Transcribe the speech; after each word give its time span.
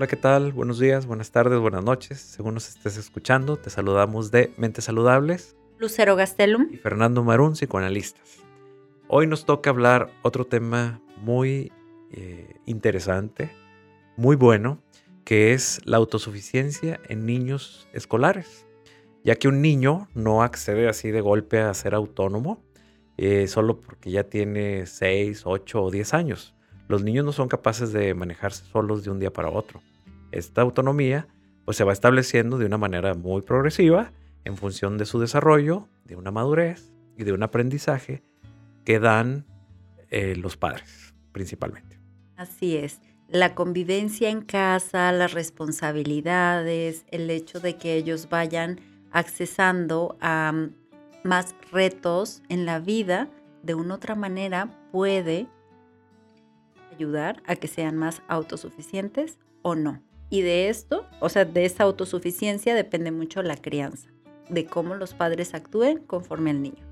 Hola, 0.00 0.06
¿qué 0.06 0.16
tal? 0.16 0.52
Buenos 0.54 0.78
días, 0.78 1.04
buenas 1.04 1.30
tardes, 1.30 1.60
buenas 1.60 1.84
noches. 1.84 2.18
Según 2.18 2.54
nos 2.54 2.70
estés 2.70 2.96
escuchando, 2.96 3.58
te 3.58 3.68
saludamos 3.68 4.30
de 4.30 4.50
Mentes 4.56 4.86
Saludables. 4.86 5.58
Lucero 5.78 6.16
Gastelum. 6.16 6.68
Y 6.72 6.78
Fernando 6.78 7.22
Marún, 7.22 7.52
psicoanalistas. 7.52 8.38
Hoy 9.08 9.26
nos 9.26 9.44
toca 9.44 9.68
hablar 9.68 10.10
otro 10.22 10.46
tema 10.46 11.02
muy 11.18 11.70
eh, 12.12 12.54
interesante, 12.64 13.50
muy 14.16 14.36
bueno, 14.36 14.82
que 15.26 15.52
es 15.52 15.82
la 15.84 15.98
autosuficiencia 15.98 16.98
en 17.10 17.26
niños 17.26 17.86
escolares. 17.92 18.66
Ya 19.22 19.34
que 19.34 19.48
un 19.48 19.60
niño 19.60 20.08
no 20.14 20.42
accede 20.42 20.88
así 20.88 21.10
de 21.10 21.20
golpe 21.20 21.60
a 21.60 21.74
ser 21.74 21.94
autónomo, 21.94 22.64
eh, 23.18 23.48
solo 23.48 23.82
porque 23.82 24.10
ya 24.10 24.24
tiene 24.24 24.86
6, 24.86 25.42
8 25.44 25.82
o 25.82 25.90
10 25.90 26.14
años. 26.14 26.54
Los 26.88 27.02
niños 27.02 27.26
no 27.26 27.32
son 27.32 27.48
capaces 27.48 27.92
de 27.92 28.14
manejarse 28.14 28.64
solos 28.64 29.04
de 29.04 29.10
un 29.10 29.20
día 29.20 29.30
para 29.30 29.50
otro. 29.50 29.82
Esta 30.32 30.62
autonomía 30.62 31.28
pues 31.64 31.76
se 31.76 31.84
va 31.84 31.92
estableciendo 31.92 32.58
de 32.58 32.66
una 32.66 32.78
manera 32.78 33.14
muy 33.14 33.42
progresiva 33.42 34.12
en 34.44 34.56
función 34.56 34.98
de 34.98 35.06
su 35.06 35.20
desarrollo, 35.20 35.88
de 36.04 36.16
una 36.16 36.30
madurez 36.30 36.92
y 37.16 37.24
de 37.24 37.32
un 37.32 37.42
aprendizaje 37.42 38.22
que 38.84 38.98
dan 38.98 39.46
eh, 40.10 40.34
los 40.36 40.56
padres 40.56 41.14
principalmente. 41.32 42.00
Así 42.36 42.76
es. 42.76 43.00
La 43.28 43.54
convivencia 43.54 44.30
en 44.30 44.42
casa, 44.42 45.12
las 45.12 45.32
responsabilidades, 45.32 47.04
el 47.12 47.30
hecho 47.30 47.60
de 47.60 47.76
que 47.76 47.94
ellos 47.94 48.28
vayan 48.28 48.80
accesando 49.12 50.16
a 50.20 50.52
mm, 50.52 50.74
más 51.22 51.54
retos 51.70 52.42
en 52.48 52.66
la 52.66 52.80
vida 52.80 53.28
de 53.62 53.74
una 53.74 53.94
otra 53.94 54.14
manera 54.14 54.70
puede 54.90 55.46
ayudar 56.92 57.42
a 57.46 57.56
que 57.56 57.68
sean 57.68 57.96
más 57.96 58.22
autosuficientes 58.26 59.38
o 59.62 59.74
no. 59.74 60.02
Y 60.30 60.42
de 60.42 60.68
esto, 60.68 61.06
o 61.18 61.28
sea, 61.28 61.44
de 61.44 61.64
esa 61.64 61.82
autosuficiencia 61.82 62.74
depende 62.74 63.10
mucho 63.10 63.42
la 63.42 63.56
crianza, 63.56 64.08
de 64.48 64.64
cómo 64.64 64.94
los 64.94 65.12
padres 65.12 65.54
actúen 65.54 65.98
conforme 65.98 66.50
al 66.50 66.62
niño. 66.62 66.86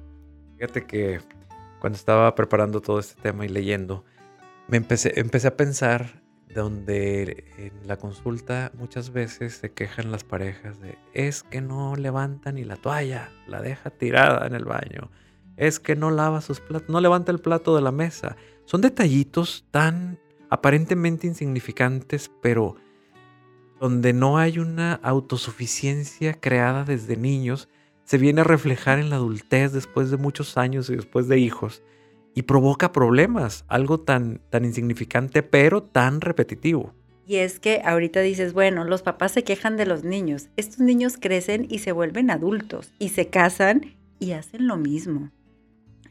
Fíjate 0.57 0.85
que 0.87 1.21
cuando 1.81 1.97
estaba 1.97 2.35
preparando 2.35 2.81
todo 2.81 2.99
este 2.99 3.23
tema 3.23 3.47
y 3.47 3.49
leyendo, 3.49 4.05
me 4.67 4.77
empecé, 4.77 5.21
empecé 5.21 5.47
a 5.47 5.57
pensar 5.57 6.21
donde 6.53 7.45
en 7.59 7.87
la 7.87 7.97
consulta 7.97 8.73
muchas 8.75 9.13
veces 9.13 9.55
se 9.55 9.73
quejan 9.73 10.11
las 10.11 10.25
parejas 10.25 10.81
de 10.81 10.99
es 11.13 11.43
que 11.45 11.61
no 11.61 11.95
levanta 11.95 12.51
ni 12.51 12.65
la 12.65 12.77
toalla, 12.77 13.31
la 13.47 13.63
deja 13.63 13.91
tirada 13.91 14.47
en 14.47 14.55
el 14.55 14.65
baño, 14.65 15.11
es 15.57 15.79
que 15.79 15.95
no 15.95 16.11
lava 16.11 16.41
sus 16.41 16.61
platos, 16.61 16.89
no 16.89 17.01
levanta 17.01 17.31
el 17.31 17.41
plato 17.41 17.77
de 17.77 17.83
la 17.83 17.93
mesa. 17.93 18.37
Son 18.65 18.81
detallitos 18.81 19.67
tan 19.71 20.19
aparentemente 20.51 21.27
insignificantes, 21.27 22.31
pero 22.43 22.77
donde 23.81 24.13
no 24.13 24.39
hay 24.39 24.59
una 24.59 24.95
autosuficiencia 24.95 26.35
creada 26.35 26.85
desde 26.85 27.17
niños, 27.17 27.69
se 28.05 28.19
viene 28.19 28.41
a 28.41 28.45
reflejar 28.45 28.99
en 28.99 29.11
la 29.11 29.17
adultez 29.17 29.73
después 29.73 30.11
de 30.11 30.17
muchos 30.17 30.57
años 30.57 30.89
y 30.91 30.97
después 30.97 31.29
de 31.29 31.39
hijos 31.39 31.83
y 32.35 32.43
provoca 32.43 32.93
problemas, 32.93 33.65
algo 33.69 34.01
tan, 34.01 34.41
tan 34.51 34.65
insignificante 34.65 35.43
pero 35.43 35.83
tan 35.83 36.21
repetitivo. 36.21 36.95
Y 37.27 37.37
es 37.37 37.61
que 37.61 37.83
ahorita 37.85 38.21
dices, 38.21 38.55
bueno, 38.55 38.85
los 38.85 39.03
papás 39.03 39.33
se 39.33 39.45
quejan 39.45 39.77
de 39.77 39.85
los 39.85 40.03
niños. 40.03 40.49
Estos 40.57 40.79
niños 40.79 41.19
crecen 41.21 41.67
y 41.69 41.81
se 41.81 41.93
vuelven 41.93 42.31
adultos 42.31 42.93
y 42.99 43.11
se 43.11 43.29
casan 43.29 43.97
y 44.19 44.33
hacen 44.33 44.67
lo 44.67 44.77
mismo. 44.77 45.31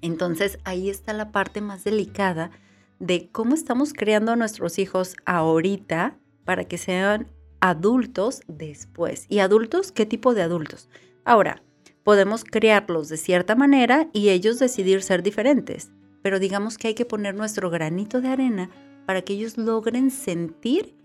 Entonces 0.01 0.59
ahí 0.63 0.89
está 0.89 1.13
la 1.13 1.31
parte 1.31 1.61
más 1.61 1.83
delicada 1.83 2.51
de 2.99 3.29
cómo 3.31 3.55
estamos 3.55 3.93
creando 3.93 4.31
a 4.31 4.35
nuestros 4.35 4.77
hijos 4.79 5.15
ahorita 5.25 6.17
para 6.45 6.65
que 6.65 6.77
sean 6.77 7.27
adultos 7.59 8.41
después. 8.47 9.25
¿Y 9.29 9.39
adultos? 9.39 9.91
¿Qué 9.91 10.05
tipo 10.05 10.33
de 10.33 10.41
adultos? 10.41 10.89
Ahora, 11.25 11.63
podemos 12.03 12.43
criarlos 12.43 13.09
de 13.09 13.17
cierta 13.17 13.55
manera 13.55 14.09
y 14.13 14.29
ellos 14.29 14.59
decidir 14.59 15.01
ser 15.01 15.23
diferentes, 15.23 15.91
pero 16.21 16.39
digamos 16.39 16.77
que 16.77 16.89
hay 16.89 16.93
que 16.93 17.05
poner 17.05 17.35
nuestro 17.35 17.69
granito 17.69 18.21
de 18.21 18.29
arena 18.29 18.69
para 19.05 19.21
que 19.21 19.33
ellos 19.33 19.57
logren 19.57 20.11
sentir 20.11 20.95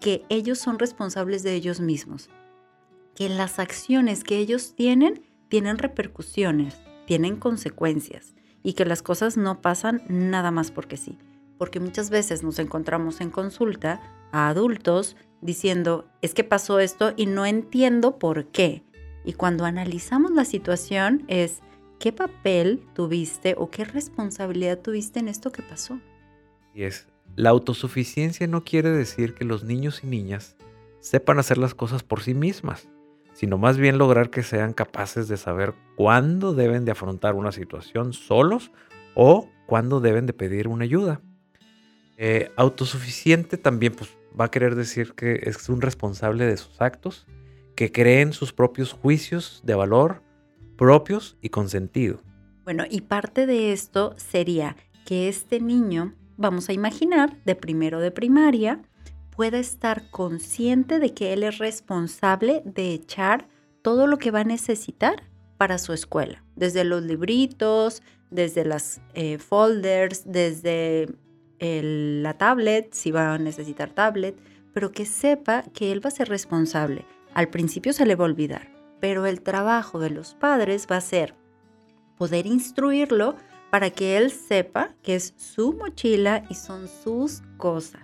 que 0.00 0.24
ellos 0.28 0.58
son 0.58 0.78
responsables 0.78 1.42
de 1.42 1.54
ellos 1.54 1.80
mismos, 1.80 2.28
que 3.14 3.28
las 3.28 3.58
acciones 3.58 4.24
que 4.24 4.38
ellos 4.38 4.74
tienen 4.74 5.22
tienen 5.48 5.78
repercusiones, 5.78 6.80
tienen 7.06 7.36
consecuencias 7.36 8.34
y 8.62 8.72
que 8.72 8.84
las 8.84 9.02
cosas 9.02 9.36
no 9.36 9.60
pasan 9.60 10.02
nada 10.08 10.50
más 10.50 10.70
porque 10.70 10.96
sí. 10.96 11.18
Porque 11.62 11.78
muchas 11.78 12.10
veces 12.10 12.42
nos 12.42 12.58
encontramos 12.58 13.20
en 13.20 13.30
consulta 13.30 14.00
a 14.32 14.48
adultos 14.48 15.16
diciendo, 15.40 16.10
es 16.20 16.34
que 16.34 16.42
pasó 16.42 16.80
esto 16.80 17.12
y 17.16 17.26
no 17.26 17.46
entiendo 17.46 18.18
por 18.18 18.46
qué. 18.46 18.82
Y 19.24 19.34
cuando 19.34 19.64
analizamos 19.64 20.32
la 20.32 20.44
situación 20.44 21.22
es, 21.28 21.60
¿qué 22.00 22.12
papel 22.12 22.84
tuviste 22.94 23.54
o 23.56 23.70
qué 23.70 23.84
responsabilidad 23.84 24.80
tuviste 24.80 25.20
en 25.20 25.28
esto 25.28 25.52
que 25.52 25.62
pasó? 25.62 26.00
Y 26.74 26.82
es, 26.82 27.06
la 27.36 27.50
autosuficiencia 27.50 28.48
no 28.48 28.64
quiere 28.64 28.90
decir 28.90 29.32
que 29.34 29.44
los 29.44 29.62
niños 29.62 30.02
y 30.02 30.08
niñas 30.08 30.56
sepan 30.98 31.38
hacer 31.38 31.58
las 31.58 31.76
cosas 31.76 32.02
por 32.02 32.22
sí 32.22 32.34
mismas, 32.34 32.88
sino 33.34 33.56
más 33.56 33.78
bien 33.78 33.98
lograr 33.98 34.30
que 34.30 34.42
sean 34.42 34.72
capaces 34.72 35.28
de 35.28 35.36
saber 35.36 35.74
cuándo 35.94 36.54
deben 36.54 36.84
de 36.84 36.90
afrontar 36.90 37.36
una 37.36 37.52
situación 37.52 38.14
solos 38.14 38.72
o 39.14 39.48
cuándo 39.66 40.00
deben 40.00 40.26
de 40.26 40.32
pedir 40.32 40.66
una 40.66 40.82
ayuda. 40.82 41.20
Eh, 42.24 42.52
autosuficiente 42.54 43.56
también 43.56 43.94
pues, 43.96 44.16
va 44.38 44.44
a 44.44 44.50
querer 44.52 44.76
decir 44.76 45.14
que 45.14 45.40
es 45.42 45.68
un 45.68 45.80
responsable 45.80 46.46
de 46.46 46.56
sus 46.56 46.80
actos, 46.80 47.26
que 47.74 47.90
creen 47.90 48.32
sus 48.32 48.52
propios 48.52 48.92
juicios 48.92 49.60
de 49.64 49.74
valor 49.74 50.22
propios 50.76 51.36
y 51.42 51.48
con 51.48 51.68
sentido. 51.68 52.20
Bueno, 52.62 52.84
y 52.88 53.00
parte 53.00 53.44
de 53.44 53.72
esto 53.72 54.14
sería 54.18 54.76
que 55.04 55.28
este 55.28 55.58
niño, 55.58 56.14
vamos 56.36 56.68
a 56.68 56.72
imaginar, 56.72 57.36
de 57.44 57.56
primero 57.56 57.98
de 57.98 58.12
primaria, 58.12 58.80
pueda 59.34 59.58
estar 59.58 60.08
consciente 60.12 61.00
de 61.00 61.14
que 61.14 61.32
él 61.32 61.42
es 61.42 61.58
responsable 61.58 62.62
de 62.64 62.94
echar 62.94 63.48
todo 63.82 64.06
lo 64.06 64.18
que 64.18 64.30
va 64.30 64.42
a 64.42 64.44
necesitar 64.44 65.24
para 65.56 65.78
su 65.78 65.92
escuela, 65.92 66.44
desde 66.54 66.84
los 66.84 67.02
libritos, 67.02 68.00
desde 68.30 68.64
las 68.64 69.00
eh, 69.14 69.38
folders, 69.38 70.22
desde 70.24 71.08
la 71.62 72.34
tablet, 72.34 72.92
si 72.92 73.10
va 73.10 73.34
a 73.34 73.38
necesitar 73.38 73.90
tablet, 73.90 74.36
pero 74.74 74.90
que 74.90 75.06
sepa 75.06 75.62
que 75.74 75.92
él 75.92 76.04
va 76.04 76.08
a 76.08 76.12
ser 76.12 76.28
responsable. 76.28 77.04
Al 77.34 77.48
principio 77.48 77.92
se 77.92 78.04
le 78.04 78.16
va 78.16 78.24
a 78.24 78.28
olvidar, 78.28 78.68
pero 79.00 79.26
el 79.26 79.42
trabajo 79.42 79.98
de 80.00 80.10
los 80.10 80.34
padres 80.34 80.86
va 80.90 80.96
a 80.96 81.00
ser 81.00 81.34
poder 82.16 82.46
instruirlo 82.46 83.36
para 83.70 83.90
que 83.90 84.16
él 84.16 84.30
sepa 84.30 84.94
que 85.02 85.14
es 85.14 85.34
su 85.36 85.72
mochila 85.72 86.44
y 86.50 86.54
son 86.54 86.88
sus 86.88 87.42
cosas. 87.56 88.02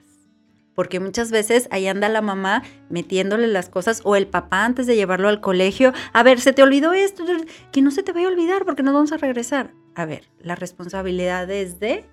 Porque 0.74 1.00
muchas 1.00 1.30
veces 1.30 1.68
ahí 1.72 1.88
anda 1.88 2.08
la 2.08 2.22
mamá 2.22 2.62
metiéndole 2.88 3.48
las 3.48 3.68
cosas 3.68 4.00
o 4.04 4.14
el 4.14 4.28
papá 4.28 4.64
antes 4.64 4.86
de 4.86 4.94
llevarlo 4.94 5.28
al 5.28 5.40
colegio. 5.40 5.92
A 6.12 6.22
ver, 6.22 6.40
se 6.40 6.52
te 6.52 6.62
olvidó 6.62 6.92
esto, 6.92 7.24
que 7.72 7.82
no 7.82 7.90
se 7.90 8.04
te 8.04 8.12
vaya 8.12 8.28
a 8.28 8.30
olvidar 8.30 8.64
porque 8.64 8.84
nos 8.84 8.94
vamos 8.94 9.12
a 9.12 9.16
regresar. 9.16 9.74
A 9.94 10.06
ver, 10.06 10.30
la 10.40 10.54
responsabilidad 10.54 11.50
es 11.50 11.80
de 11.80 12.08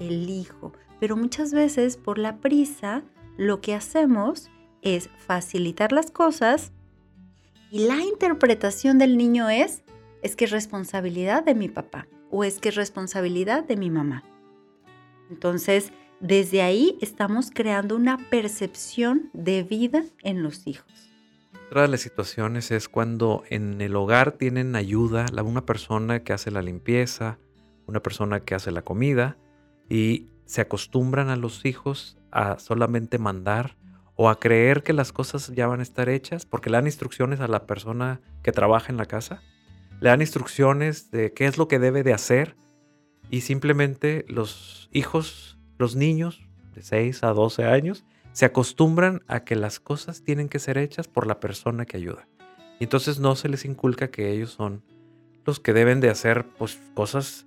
el 0.00 0.28
hijo. 0.28 0.72
Pero 0.98 1.16
muchas 1.16 1.52
veces 1.52 1.96
por 1.96 2.18
la 2.18 2.38
prisa 2.38 3.04
lo 3.36 3.60
que 3.60 3.74
hacemos 3.74 4.50
es 4.82 5.08
facilitar 5.18 5.92
las 5.92 6.10
cosas 6.10 6.72
y 7.70 7.86
la 7.86 8.00
interpretación 8.00 8.98
del 8.98 9.16
niño 9.16 9.48
es, 9.48 9.84
es 10.22 10.34
que 10.34 10.46
es 10.46 10.50
responsabilidad 10.50 11.44
de 11.44 11.54
mi 11.54 11.68
papá 11.68 12.08
o 12.30 12.44
es 12.44 12.58
que 12.58 12.70
es 12.70 12.74
responsabilidad 12.74 13.64
de 13.64 13.76
mi 13.76 13.90
mamá. 13.90 14.24
Entonces, 15.30 15.92
desde 16.20 16.62
ahí 16.62 16.98
estamos 17.00 17.50
creando 17.50 17.96
una 17.96 18.18
percepción 18.30 19.30
de 19.32 19.62
vida 19.62 20.04
en 20.22 20.42
los 20.42 20.66
hijos. 20.66 21.10
Otra 21.68 21.82
de 21.82 21.88
las 21.88 22.00
situaciones 22.00 22.72
es 22.72 22.88
cuando 22.88 23.44
en 23.48 23.80
el 23.80 23.94
hogar 23.94 24.32
tienen 24.32 24.74
ayuda, 24.74 25.26
una 25.44 25.64
persona 25.64 26.24
que 26.24 26.32
hace 26.32 26.50
la 26.50 26.62
limpieza, 26.62 27.38
una 27.86 28.00
persona 28.02 28.40
que 28.40 28.56
hace 28.56 28.72
la 28.72 28.82
comida, 28.82 29.38
y 29.90 30.28
se 30.46 30.62
acostumbran 30.62 31.28
a 31.28 31.36
los 31.36 31.66
hijos 31.66 32.16
a 32.30 32.58
solamente 32.58 33.18
mandar 33.18 33.76
o 34.14 34.30
a 34.30 34.38
creer 34.38 34.82
que 34.82 34.92
las 34.92 35.12
cosas 35.12 35.52
ya 35.54 35.66
van 35.66 35.80
a 35.80 35.82
estar 35.82 36.08
hechas 36.08 36.46
porque 36.46 36.70
le 36.70 36.76
dan 36.76 36.86
instrucciones 36.86 37.40
a 37.40 37.48
la 37.48 37.66
persona 37.66 38.20
que 38.42 38.52
trabaja 38.52 38.90
en 38.90 38.96
la 38.96 39.06
casa, 39.06 39.42
le 40.00 40.08
dan 40.08 40.20
instrucciones 40.20 41.10
de 41.10 41.32
qué 41.32 41.46
es 41.46 41.58
lo 41.58 41.68
que 41.68 41.78
debe 41.78 42.02
de 42.02 42.14
hacer 42.14 42.56
y 43.30 43.42
simplemente 43.42 44.24
los 44.28 44.88
hijos, 44.92 45.58
los 45.78 45.96
niños 45.96 46.40
de 46.74 46.82
6 46.82 47.24
a 47.24 47.32
12 47.32 47.64
años, 47.64 48.04
se 48.32 48.44
acostumbran 48.44 49.22
a 49.26 49.40
que 49.40 49.56
las 49.56 49.80
cosas 49.80 50.22
tienen 50.22 50.48
que 50.48 50.60
ser 50.60 50.78
hechas 50.78 51.08
por 51.08 51.26
la 51.26 51.40
persona 51.40 51.84
que 51.84 51.96
ayuda. 51.96 52.28
Y 52.78 52.84
entonces 52.84 53.18
no 53.18 53.34
se 53.34 53.48
les 53.48 53.64
inculca 53.64 54.08
que 54.08 54.32
ellos 54.32 54.50
son 54.50 54.82
los 55.44 55.58
que 55.58 55.72
deben 55.72 56.00
de 56.00 56.10
hacer 56.10 56.46
pues, 56.58 56.78
cosas 56.94 57.46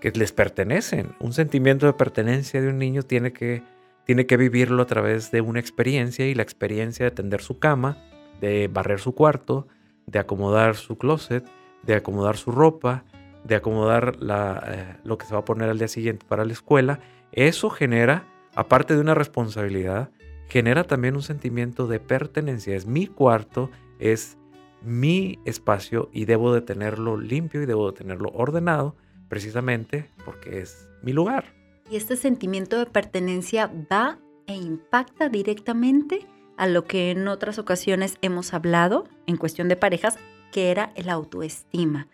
que 0.00 0.10
les 0.12 0.32
pertenecen. 0.32 1.14
Un 1.20 1.32
sentimiento 1.32 1.86
de 1.86 1.92
pertenencia 1.92 2.60
de 2.60 2.68
un 2.68 2.78
niño 2.78 3.02
tiene 3.02 3.32
que, 3.32 3.62
tiene 4.04 4.26
que 4.26 4.36
vivirlo 4.36 4.82
a 4.82 4.86
través 4.86 5.30
de 5.30 5.40
una 5.40 5.60
experiencia 5.60 6.26
y 6.26 6.34
la 6.34 6.42
experiencia 6.42 7.04
de 7.04 7.10
tender 7.10 7.40
su 7.40 7.58
cama, 7.58 7.98
de 8.40 8.68
barrer 8.68 9.00
su 9.00 9.14
cuarto, 9.14 9.66
de 10.06 10.18
acomodar 10.18 10.76
su 10.76 10.96
closet, 10.96 11.44
de 11.82 11.94
acomodar 11.94 12.36
su 12.36 12.50
ropa, 12.50 13.04
de 13.44 13.56
acomodar 13.56 14.16
eh, 14.20 14.96
lo 15.04 15.18
que 15.18 15.26
se 15.26 15.34
va 15.34 15.40
a 15.40 15.44
poner 15.44 15.68
al 15.68 15.78
día 15.78 15.88
siguiente 15.88 16.26
para 16.28 16.44
la 16.44 16.52
escuela, 16.52 17.00
eso 17.32 17.70
genera, 17.70 18.26
aparte 18.54 18.94
de 18.94 19.00
una 19.00 19.14
responsabilidad, 19.14 20.10
genera 20.48 20.84
también 20.84 21.14
un 21.14 21.22
sentimiento 21.22 21.86
de 21.86 22.00
pertenencia. 22.00 22.74
Es 22.74 22.86
mi 22.86 23.06
cuarto, 23.06 23.70
es 23.98 24.38
mi 24.82 25.38
espacio 25.44 26.08
y 26.12 26.24
debo 26.24 26.54
de 26.54 26.62
tenerlo 26.62 27.16
limpio 27.16 27.62
y 27.62 27.66
debo 27.66 27.90
de 27.90 27.98
tenerlo 27.98 28.30
ordenado 28.30 28.96
precisamente 29.28 30.10
porque 30.24 30.60
es 30.60 30.88
mi 31.02 31.12
lugar. 31.12 31.54
Y 31.90 31.96
este 31.96 32.16
sentimiento 32.16 32.78
de 32.78 32.86
pertenencia 32.86 33.70
va 33.90 34.18
e 34.46 34.54
impacta 34.54 35.28
directamente 35.28 36.26
a 36.56 36.66
lo 36.66 36.84
que 36.84 37.10
en 37.10 37.28
otras 37.28 37.58
ocasiones 37.58 38.18
hemos 38.20 38.52
hablado 38.52 39.08
en 39.26 39.36
cuestión 39.36 39.68
de 39.68 39.76
parejas, 39.76 40.16
que 40.52 40.70
era 40.70 40.92
el 40.96 41.08
autoestima. 41.08 42.08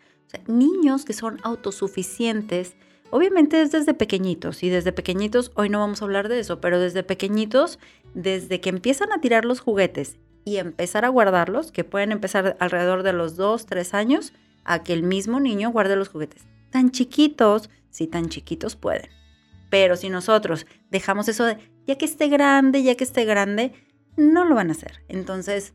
Niños 0.47 1.05
que 1.05 1.13
son 1.13 1.39
autosuficientes, 1.45 2.77
obviamente 3.11 3.63
es 3.63 3.71
desde 3.71 3.95
pequeñitos, 3.95 4.63
y 4.63 4.69
desde 4.69 4.93
pequeñitos, 4.93 5.53
hoy 5.55 5.69
no 5.69 5.79
vamos 5.79 6.03
a 6.03 6.05
hablar 6.05 6.29
de 6.29 6.41
eso, 6.41 6.61
pero 6.61 6.81
desde 6.81 7.05
pequeñitos, 7.05 7.79
desde 8.15 8.61
que 8.61 8.69
empiezan 8.69 9.13
a 9.13 9.21
tirar 9.21 9.45
los 9.45 9.61
juguetes 9.61 10.19
y 10.45 10.57
empezar 10.57 11.05
a 11.05 11.09
guardarlos, 11.09 11.73
que 11.73 11.85
pueden 11.85 12.13
empezar 12.13 12.57
alrededor 12.61 13.03
de 13.03 13.13
los 13.13 13.37
2, 13.37 13.65
3 13.67 13.95
años, 13.95 14.33
a 14.65 14.83
que 14.83 14.93
el 14.93 15.05
mismo 15.05 15.41
niño 15.41 15.71
guarde 15.71 15.97
los 15.97 16.09
juguetes. 16.09 16.45
Tan 16.75 16.91
chiquitos, 16.91 17.71
si 17.89 18.09
tan 18.09 18.29
chiquitos 18.29 18.75
pueden. 18.75 19.09
Pero 19.71 19.95
si 19.95 20.11
nosotros 20.11 20.67
dejamos 20.91 21.29
eso 21.29 21.45
de, 21.45 21.57
ya 21.87 21.97
que 21.97 22.05
esté 22.05 22.27
grande, 22.27 22.83
ya 22.83 22.97
que 22.97 23.05
esté 23.05 23.25
grande, 23.25 23.73
no 24.17 24.45
lo 24.45 24.57
van 24.57 24.71
a 24.71 24.73
hacer. 24.73 25.05
Entonces, 25.07 25.73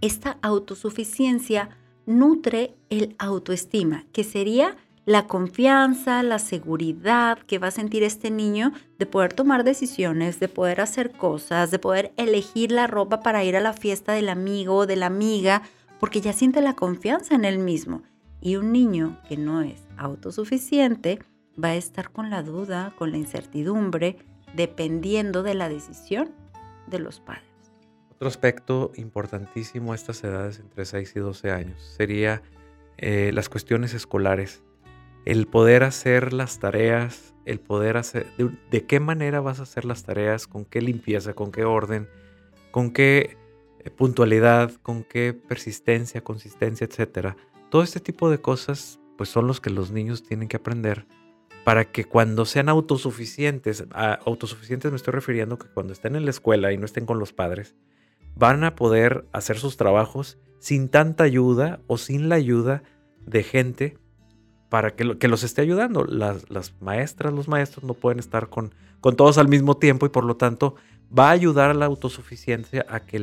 esta 0.00 0.38
autosuficiencia 0.40 1.70
nutre 2.06 2.76
el 2.88 3.16
autoestima, 3.18 4.04
que 4.12 4.22
sería 4.22 4.76
la 5.06 5.26
confianza, 5.26 6.22
la 6.22 6.38
seguridad 6.38 7.40
que 7.40 7.58
va 7.58 7.66
a 7.66 7.72
sentir 7.72 8.04
este 8.04 8.30
niño 8.30 8.70
de 9.00 9.06
poder 9.06 9.32
tomar 9.32 9.64
decisiones, 9.64 10.38
de 10.38 10.46
poder 10.46 10.80
hacer 10.80 11.10
cosas, 11.10 11.72
de 11.72 11.80
poder 11.80 12.12
elegir 12.16 12.70
la 12.70 12.86
ropa 12.86 13.22
para 13.22 13.42
ir 13.42 13.56
a 13.56 13.60
la 13.60 13.72
fiesta 13.72 14.12
del 14.12 14.28
amigo 14.28 14.76
o 14.76 14.86
de 14.86 14.94
la 14.94 15.06
amiga, 15.06 15.62
porque 15.98 16.20
ya 16.20 16.32
siente 16.32 16.60
la 16.60 16.76
confianza 16.76 17.34
en 17.34 17.44
él 17.44 17.58
mismo. 17.58 18.04
Y 18.40 18.54
un 18.54 18.70
niño 18.70 19.20
que 19.28 19.36
no 19.36 19.62
es 19.62 19.82
autosuficiente 19.96 21.18
va 21.62 21.68
a 21.68 21.74
estar 21.76 22.10
con 22.10 22.30
la 22.30 22.42
duda, 22.42 22.94
con 22.98 23.10
la 23.10 23.18
incertidumbre, 23.18 24.16
dependiendo 24.54 25.42
de 25.42 25.54
la 25.54 25.68
decisión 25.68 26.30
de 26.86 26.98
los 26.98 27.20
padres. 27.20 27.44
Otro 28.10 28.28
aspecto 28.28 28.92
importantísimo 28.96 29.92
a 29.92 29.94
estas 29.96 30.22
edades 30.22 30.60
entre 30.60 30.84
6 30.84 31.12
y 31.16 31.20
12 31.20 31.50
años 31.50 31.82
sería 31.96 32.42
eh, 32.98 33.32
las 33.34 33.48
cuestiones 33.48 33.94
escolares. 33.94 34.62
El 35.24 35.46
poder 35.46 35.82
hacer 35.82 36.32
las 36.32 36.58
tareas, 36.58 37.34
el 37.44 37.58
poder 37.58 37.96
hacer, 37.96 38.26
de, 38.70 38.86
qué 38.86 39.00
manera 39.00 39.40
vas 39.40 39.60
a 39.60 39.64
hacer 39.64 39.84
las 39.84 40.04
tareas, 40.04 40.46
con 40.46 40.64
qué 40.64 40.80
limpieza, 40.80 41.34
con 41.34 41.50
qué 41.52 41.64
orden, 41.64 42.08
con 42.70 42.92
qué 42.92 43.36
eh, 43.80 43.90
puntualidad, 43.90 44.72
con 44.82 45.04
qué 45.04 45.32
persistencia, 45.32 46.22
consistencia, 46.22 46.86
etcétera. 46.86 47.36
Todo 47.70 47.82
este 47.82 48.00
tipo 48.00 48.30
de 48.30 48.40
cosas, 48.40 49.00
pues 49.22 49.30
son 49.30 49.46
los 49.46 49.60
que 49.60 49.70
los 49.70 49.92
niños 49.92 50.24
tienen 50.24 50.48
que 50.48 50.56
aprender 50.56 51.06
para 51.62 51.84
que 51.84 52.04
cuando 52.04 52.44
sean 52.44 52.68
autosuficientes, 52.68 53.84
a 53.92 54.14
autosuficientes 54.14 54.90
me 54.90 54.96
estoy 54.96 55.12
refiriendo 55.12 55.58
que 55.58 55.68
cuando 55.68 55.92
estén 55.92 56.16
en 56.16 56.24
la 56.24 56.32
escuela 56.32 56.72
y 56.72 56.76
no 56.76 56.86
estén 56.86 57.06
con 57.06 57.20
los 57.20 57.32
padres, 57.32 57.76
van 58.34 58.64
a 58.64 58.74
poder 58.74 59.24
hacer 59.30 59.58
sus 59.58 59.76
trabajos 59.76 60.38
sin 60.58 60.88
tanta 60.88 61.22
ayuda 61.22 61.78
o 61.86 61.98
sin 61.98 62.28
la 62.28 62.34
ayuda 62.34 62.82
de 63.24 63.44
gente 63.44 63.96
para 64.68 64.96
que, 64.96 65.16
que 65.16 65.28
los 65.28 65.44
esté 65.44 65.62
ayudando. 65.62 66.04
Las, 66.04 66.50
las, 66.50 66.74
maestras, 66.80 67.32
los 67.32 67.46
maestros 67.46 67.84
no 67.84 67.94
pueden 67.94 68.18
estar 68.18 68.48
con, 68.48 68.74
con 69.00 69.14
todos 69.14 69.38
al 69.38 69.46
mismo 69.46 69.76
tiempo 69.76 70.04
y 70.04 70.08
por 70.08 70.24
lo 70.24 70.36
tanto 70.36 70.74
va 71.16 71.28
a 71.28 71.30
ayudar 71.30 71.70
a 71.70 71.74
la 71.74 71.86
autosuficiencia 71.86 72.84
a 72.88 73.06
que, 73.06 73.18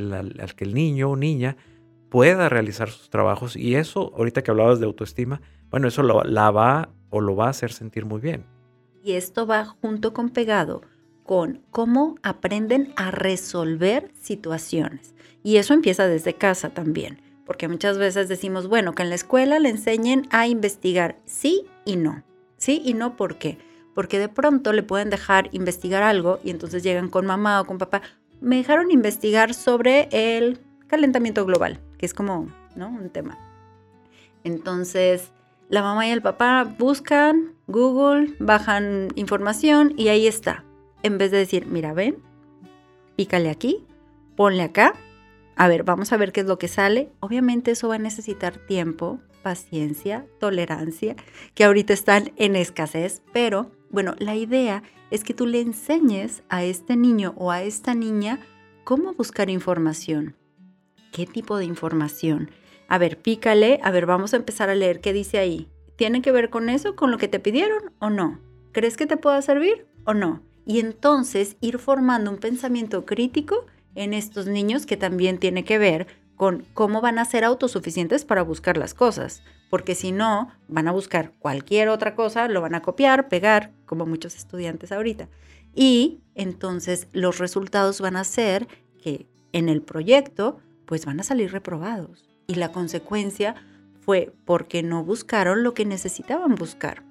que 0.55 0.63
el 0.63 0.73
niño 0.73 1.09
o 1.09 1.17
niña 1.17 1.57
pueda 2.09 2.47
realizar 2.47 2.89
sus 2.89 3.09
trabajos 3.09 3.57
y 3.57 3.75
eso, 3.75 4.13
ahorita 4.15 4.43
que 4.43 4.51
hablabas 4.51 4.79
de 4.79 4.85
autoestima, 4.85 5.41
bueno, 5.69 5.87
eso 5.87 6.03
la 6.03 6.51
va 6.51 6.89
o 7.09 7.21
lo 7.21 7.35
va 7.35 7.47
a 7.47 7.49
hacer 7.49 7.71
sentir 7.71 8.05
muy 8.05 8.19
bien. 8.19 8.45
Y 9.03 9.13
esto 9.13 9.47
va 9.47 9.65
junto 9.65 10.13
con 10.13 10.29
pegado 10.29 10.81
con 11.23 11.61
cómo 11.69 12.15
aprenden 12.23 12.91
a 12.95 13.11
resolver 13.11 14.11
situaciones. 14.19 15.13
Y 15.43 15.57
eso 15.57 15.73
empieza 15.73 16.07
desde 16.07 16.33
casa 16.33 16.71
también 16.71 17.21
porque 17.49 17.67
muchas 17.67 17.97
veces 17.97 18.29
decimos, 18.29 18.67
bueno, 18.67 18.93
que 18.93 19.01
en 19.01 19.09
la 19.09 19.15
escuela 19.15 19.57
le 19.57 19.69
enseñen 19.69 20.27
a 20.29 20.45
investigar 20.45 21.17
sí 21.25 21.65
y 21.83 21.95
no. 21.95 22.21
Sí 22.57 22.79
y 22.85 22.93
no, 22.93 23.15
¿por 23.15 23.39
qué? 23.39 23.57
Porque 23.95 24.19
de 24.19 24.29
pronto 24.29 24.71
le 24.71 24.83
pueden 24.83 25.09
dejar 25.09 25.49
investigar 25.51 26.03
algo 26.03 26.39
y 26.43 26.51
entonces 26.51 26.83
llegan 26.83 27.09
con 27.09 27.25
mamá 27.25 27.59
o 27.59 27.65
con 27.65 27.79
papá. 27.79 28.03
Me 28.39 28.57
dejaron 28.57 28.91
investigar 28.91 29.55
sobre 29.55 30.09
el 30.11 30.59
calentamiento 30.85 31.43
global, 31.43 31.79
que 31.97 32.05
es 32.05 32.13
como, 32.13 32.49
¿no? 32.75 32.89
Un 32.89 33.09
tema. 33.09 33.35
Entonces, 34.43 35.31
la 35.69 35.81
mamá 35.81 36.07
y 36.07 36.11
el 36.11 36.21
papá 36.21 36.63
buscan 36.77 37.53
Google, 37.67 38.35
bajan 38.39 39.09
información 39.15 39.93
y 39.95 40.09
ahí 40.09 40.27
está. 40.27 40.65
En 41.03 41.17
vez 41.17 41.31
de 41.31 41.37
decir, 41.37 41.65
mira, 41.67 41.93
ven, 41.93 42.17
pícale 43.15 43.49
aquí, 43.49 43.85
ponle 44.35 44.63
acá 44.63 44.93
a 45.59 45.67
ver, 45.67 45.83
vamos 45.83 46.13
a 46.13 46.17
ver 46.17 46.31
qué 46.31 46.39
es 46.39 46.47
lo 46.47 46.57
que 46.57 46.69
sale. 46.69 47.11
Obviamente 47.19 47.71
eso 47.71 47.89
va 47.89 47.95
a 47.95 47.99
necesitar 47.99 48.65
tiempo, 48.65 49.19
paciencia, 49.43 50.25
tolerancia, 50.39 51.17
que 51.53 51.65
ahorita 51.65 51.91
están 51.91 52.31
en 52.37 52.55
escasez, 52.55 53.21
pero 53.33 53.69
bueno, 53.89 54.15
la 54.19 54.37
idea 54.37 54.83
es 55.11 55.25
que 55.25 55.33
tú 55.33 55.45
le 55.45 55.59
enseñes 55.59 56.43
a 56.47 56.63
este 56.63 56.95
niño 56.95 57.33
o 57.35 57.51
a 57.51 57.61
esta 57.61 57.93
niña 57.93 58.39
cómo 58.85 59.13
buscar 59.15 59.49
información. 59.49 60.37
¿Qué 61.11 61.25
tipo 61.25 61.57
de 61.57 61.65
información? 61.65 62.51
A 62.89 62.97
ver, 62.97 63.19
pícale, 63.19 63.79
a 63.83 63.91
ver, 63.91 64.07
vamos 64.07 64.33
a 64.33 64.37
empezar 64.37 64.69
a 64.69 64.75
leer 64.75 64.99
qué 64.99 65.13
dice 65.13 65.37
ahí. 65.37 65.69
¿Tiene 65.95 66.23
que 66.23 66.31
ver 66.31 66.49
con 66.49 66.69
eso, 66.69 66.95
con 66.95 67.11
lo 67.11 67.19
que 67.19 67.27
te 67.27 67.39
pidieron 67.39 67.91
o 67.99 68.09
no? 68.09 68.39
¿Crees 68.71 68.97
que 68.97 69.05
te 69.05 69.15
pueda 69.15 69.39
servir 69.43 69.85
o 70.05 70.15
no? 70.15 70.41
Y 70.65 70.79
entonces 70.79 71.55
ir 71.61 71.77
formando 71.77 72.31
un 72.31 72.37
pensamiento 72.37 73.05
crítico 73.05 73.67
en 73.93 74.15
estos 74.15 74.47
niños 74.47 74.87
que 74.87 74.97
también 74.97 75.37
tiene 75.37 75.63
que 75.63 75.77
ver 75.77 76.07
con 76.35 76.65
cómo 76.73 76.99
van 76.99 77.19
a 77.19 77.25
ser 77.25 77.43
autosuficientes 77.43 78.25
para 78.25 78.41
buscar 78.41 78.75
las 78.77 78.95
cosas, 78.95 79.43
porque 79.69 79.93
si 79.93 80.11
no, 80.11 80.49
van 80.67 80.87
a 80.87 80.91
buscar 80.91 81.33
cualquier 81.37 81.89
otra 81.89 82.15
cosa, 82.15 82.47
lo 82.47 82.61
van 82.61 82.73
a 82.73 82.81
copiar, 82.81 83.29
pegar, 83.29 83.71
como 83.85 84.07
muchos 84.07 84.35
estudiantes 84.35 84.91
ahorita. 84.91 85.27
Y 85.75 86.21
entonces 86.33 87.07
los 87.11 87.37
resultados 87.37 88.01
van 88.01 88.15
a 88.15 88.23
ser 88.23 88.67
que 89.03 89.27
en 89.51 89.69
el 89.69 89.83
proyecto, 89.83 90.59
pues 90.85 91.05
van 91.05 91.19
a 91.19 91.23
salir 91.23 91.51
reprobados. 91.51 92.28
Y 92.49 92.55
la 92.55 92.71
consecuencia 92.71 93.53
fue 94.01 94.33
porque 94.43 94.81
no 94.81 95.03
buscaron 95.03 95.61
lo 95.61 95.75
que 95.75 95.85
necesitaban 95.85 96.55
buscar, 96.55 97.03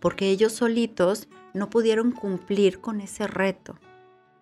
porque 0.00 0.28
ellos 0.28 0.54
solitos 0.54 1.28
no 1.54 1.70
pudieron 1.70 2.10
cumplir 2.10 2.80
con 2.80 3.00
ese 3.00 3.28
reto. 3.28 3.78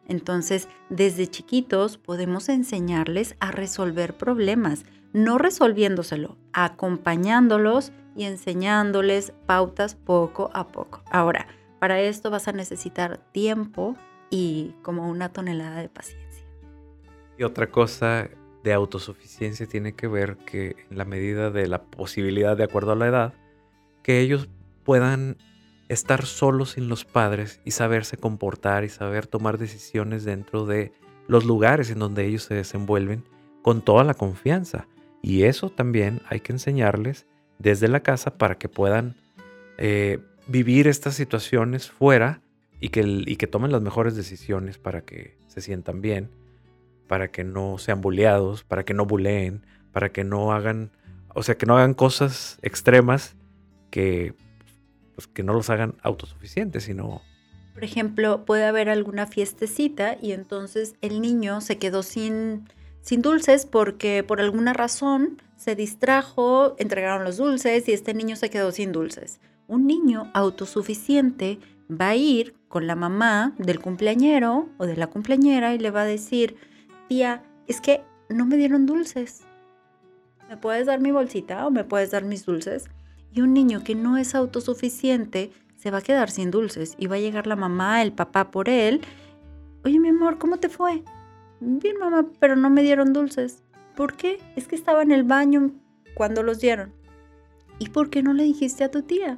Entonces, 0.09 0.67
desde 0.89 1.27
chiquitos 1.27 1.99
podemos 1.99 2.49
enseñarles 2.49 3.37
a 3.39 3.51
resolver 3.51 4.17
problemas, 4.17 4.87
no 5.13 5.37
resolviéndoselo, 5.37 6.39
acompañándolos 6.55 7.93
y 8.17 8.25
enseñándoles 8.25 9.35
pautas 9.45 9.95
poco 9.95 10.51
a 10.55 10.69
poco. 10.69 11.03
Ahora, 11.11 11.49
para 11.81 12.01
esto 12.01 12.31
vas 12.31 12.49
a 12.49 12.53
necesitar 12.53 13.19
tiempo 13.33 13.95
y 14.31 14.73
como 14.81 15.07
una 15.07 15.29
tonelada 15.29 15.83
de 15.83 15.91
paciencia. 15.91 16.47
Y 17.37 17.43
otra 17.43 17.71
cosa 17.71 18.31
de 18.65 18.73
autosuficiencia 18.73 19.67
tiene 19.67 19.93
que 19.93 20.09
ver 20.09 20.39
que 20.39 20.75
en 20.91 20.99
la 20.99 21.05
medida 21.05 21.51
de 21.51 21.69
la 21.69 21.83
posibilidad, 21.83 22.57
de 22.57 22.65
acuerdo 22.65 22.93
a 22.93 22.97
la 22.97 23.07
edad, 23.07 23.35
que 24.03 24.21
ellos 24.21 24.49
puedan 24.85 25.37
estar 25.91 26.25
solos 26.25 26.71
sin 26.71 26.89
los 26.89 27.05
padres 27.05 27.61
y 27.67 27.73
saberse 27.73 28.17
comportar 28.17 28.83
y 28.83 28.89
saber 28.89 29.27
tomar 29.27 29.59
decisiones 29.59 30.25
dentro 30.25 30.65
de 30.65 30.93
los 31.29 31.45
lugares 31.45 31.91
en 31.91 31.99
donde 31.99 32.25
ellos 32.27 32.45
se 32.45 32.55
desenvuelven 32.55 33.23
con 33.63 33.83
toda 33.83 34.03
la 34.03 34.15
confianza. 34.15 34.89
Y 35.21 35.43
eso 35.43 35.69
también 35.69 36.23
hay 36.29 36.41
que 36.41 36.53
enseñarles 36.53 37.27
desde 37.59 37.89
la 37.89 38.01
casa 38.01 38.39
para 38.39 38.57
que 38.57 38.71
puedan 38.71 39.15
eh, 39.77 40.21
vivir 40.47 40.89
estas 40.89 41.15
situaciones 41.15 41.91
fuera 41.91 42.41
y 42.81 42.89
que, 42.89 43.03
y 43.27 43.37
que 43.37 43.47
tomen 43.47 43.73
las 43.73 43.83
mejores 43.83 44.17
decisiones 44.17 44.79
para 44.79 45.03
que 45.03 45.37
se 45.49 45.61
sientan 45.61 46.01
bien, 46.01 46.31
para 47.07 47.31
que 47.31 47.45
no 47.45 47.79
sean 47.79 48.01
bulleados, 48.01 48.65
para 48.65 48.85
que 48.85 48.95
no 48.95 49.07
buleen, 49.07 49.65
para 49.93 50.11
que 50.11 50.25
no 50.25 50.53
hagan, 50.53 50.91
o 51.35 51.43
sea, 51.43 51.57
que 51.57 51.67
no 51.67 51.77
hagan 51.77 51.95
cosas 51.95 52.59
extremas 52.63 53.37
que 53.91 54.35
pues, 55.15 55.27
que 55.29 55.43
no 55.43 55.53
los 55.53 55.71
hagan 55.71 55.95
autosuficientes, 56.03 56.85
sino 56.85 57.23
Por 57.73 57.85
ejemplo, 57.85 58.45
puede 58.45 58.65
haber 58.65 58.89
alguna 58.89 59.27
fiestecita 59.27 60.17
y 60.21 60.33
entonces 60.33 60.95
el 61.01 61.21
niño 61.21 61.61
se 61.61 61.79
quedó 61.79 62.03
sin, 62.03 62.69
sin 63.01 63.23
dulces 63.23 63.67
porque 63.67 64.25
por 64.25 64.41
alguna 64.41 64.73
razón 64.73 65.41
se 65.57 65.77
distrajo, 65.77 66.75
entregaron 66.79 67.25
los 67.25 67.37
dulces 67.37 67.89
y 67.89 67.93
este 67.93 68.15
niño 68.15 68.37
se 68.37 68.51
quedó 68.51 68.73
sin 68.73 68.93
dulces. 68.93 69.41
Un 69.67 69.87
niño 69.87 70.31
autosuficiente 70.35 71.59
va 71.91 72.11
a 72.11 72.17
ir 72.17 72.55
con 72.69 72.87
la 72.87 72.97
mamá 72.97 73.55
del 73.59 73.81
cumpleañero 73.81 74.69
o 74.79 74.87
de 74.87 74.97
la 74.97 75.07
cumpleañera 75.07 75.75
y 75.75 75.79
le 75.79 75.91
va 75.91 76.03
a 76.03 76.07
decir, 76.07 76.57
tía, 77.09 77.43
es 77.67 77.81
que 77.81 78.03
no 78.29 78.47
me 78.47 78.57
dieron 78.57 78.87
dulces. 78.87 79.45
¿Me 80.49 80.57
puedes 80.57 80.87
dar 80.87 81.01
mi 81.01 81.11
bolsita 81.11 81.67
o 81.67 81.71
me 81.71 81.85
puedes 81.85 82.11
dar 82.11 82.25
mis 82.25 82.45
dulces? 82.45 82.87
Y 83.33 83.41
un 83.41 83.53
niño 83.53 83.83
que 83.83 83.95
no 83.95 84.17
es 84.17 84.35
autosuficiente 84.35 85.51
se 85.77 85.91
va 85.91 85.99
a 85.99 86.03
quedar 86.03 86.31
sin 86.31 86.51
dulces 86.51 86.95
y 86.99 87.07
va 87.07 87.17
a 87.17 87.21
llegar 87.21 87.47
la 87.47 87.57
mamá, 87.57 88.03
el 88.03 88.13
papá 88.13 88.51
por 88.51 88.69
él. 88.69 89.01
Oye, 89.85 89.99
mi 89.99 90.09
amor, 90.09 90.39
¿cómo 90.39 90.59
te 90.59 90.69
fue? 90.69 91.03
Bien, 91.61 91.99
mamá, 91.99 92.27
pero 92.39 92.57
no 92.57 92.71
me 92.71 92.83
dieron 92.83 93.13
dulces. 93.13 93.63
¿Por 93.97 94.15
qué? 94.15 94.39
Es 94.57 94.67
que 94.67 94.77
estaba 94.77 95.03
en 95.03 95.13
el 95.13 95.25
baño 95.25 95.73
cuando 96.15 96.43
los 96.43 96.61
dieron. 96.61 96.93
¿Y 97.79 97.89
por 97.89 98.11
qué 98.11 98.23
no 98.23 98.33
le 98.33 98.45
dijiste 98.45 98.85
a 98.85 98.91
tu 98.91 99.03
tía? 99.03 99.37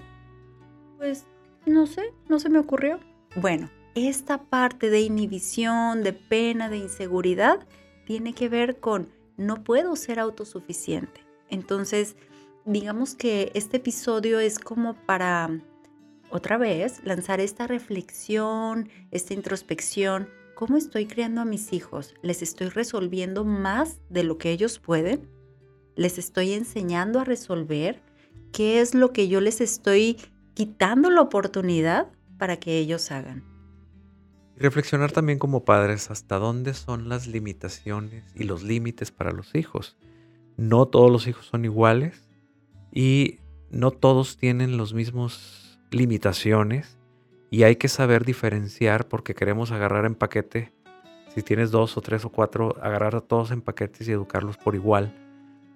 Pues 0.99 1.27
no 1.67 1.87
sé, 1.87 2.13
no 2.29 2.39
se 2.39 2.49
me 2.49 2.59
ocurrió. 2.59 3.01
Bueno, 3.35 3.71
esta 3.97 4.43
parte 4.43 4.91
de 4.91 5.01
inhibición, 5.01 6.03
de 6.03 6.13
pena, 6.13 6.69
de 6.69 6.77
inseguridad, 6.77 7.67
tiene 8.05 8.35
que 8.35 8.51
ver 8.51 8.79
con 8.79 9.09
no 9.39 9.65
puedo 9.65 9.97
ser 9.97 10.21
autosuficiente. 10.21 11.23
Entonces, 11.49 12.15
digamos 12.67 13.15
que 13.15 13.51
este 13.55 13.79
episodio 13.79 14.39
es 14.39 14.59
como 14.59 14.95
para, 15.07 15.51
otra 16.31 16.59
vez, 16.59 17.01
lanzar 17.05 17.41
esta 17.41 17.67
reflexión, 17.67 18.91
esta 19.13 19.33
introspección. 19.33 20.29
¿Cómo 20.55 20.77
estoy 20.77 21.07
criando 21.07 21.41
a 21.41 21.47
mis 21.47 21.73
hijos? 21.73 22.15
¿Les 22.21 22.43
estoy 22.43 22.69
resolviendo 22.69 23.47
más 23.47 23.99
de 24.11 24.25
lo 24.25 24.37
que 24.37 24.51
ellos 24.51 24.79
pueden? 24.79 25.27
¿Les 25.95 26.19
estoy 26.19 26.53
enseñando 26.53 27.19
a 27.19 27.25
resolver? 27.25 28.03
¿Qué 28.53 28.81
es 28.83 28.95
lo 28.95 29.15
que 29.15 29.29
yo 29.29 29.41
les 29.41 29.63
estoy 29.63 30.19
quitando 30.53 31.09
la 31.09 31.23
oportunidad 31.23 32.09
para 32.37 32.59
que 32.59 32.77
ellos 32.79 33.11
hagan? 33.11 33.56
Reflexionar 34.59 35.13
también 35.13 35.39
como 35.39 35.65
padres 35.65 36.11
hasta 36.11 36.39
dónde 36.39 36.75
son 36.75 37.09
las 37.09 37.27
limitaciones 37.27 38.25
y 38.35 38.45
los 38.45 38.63
límites 38.63 39.11
para 39.11 39.33
los 39.33 39.55
hijos. 39.55 39.97
No 40.57 40.87
todos 40.87 41.11
los 41.11 41.27
hijos 41.27 41.47
son 41.47 41.65
iguales 41.65 42.29
y 42.93 43.41
no 43.71 43.91
todos 43.91 44.37
tienen 44.39 44.77
los 44.77 44.95
mismos 44.95 45.79
limitaciones 45.91 46.99
y 47.51 47.65
hay 47.65 47.77
que 47.77 47.89
saber 47.89 48.25
diferenciar 48.25 49.09
porque 49.09 49.35
queremos 49.35 49.71
agarrar 49.71 50.07
en 50.07 50.15
paquete, 50.15 50.73
si 51.35 51.43
tienes 51.43 51.71
dos 51.71 51.97
o 51.97 52.01
tres 52.01 52.25
o 52.25 52.31
cuatro, 52.31 52.75
agarrar 52.81 53.15
a 53.15 53.21
todos 53.21 53.51
en 53.51 53.61
paquetes 53.61 54.09
y 54.09 54.13
educarlos 54.13 54.57
por 54.57 54.75
igual. 54.75 55.15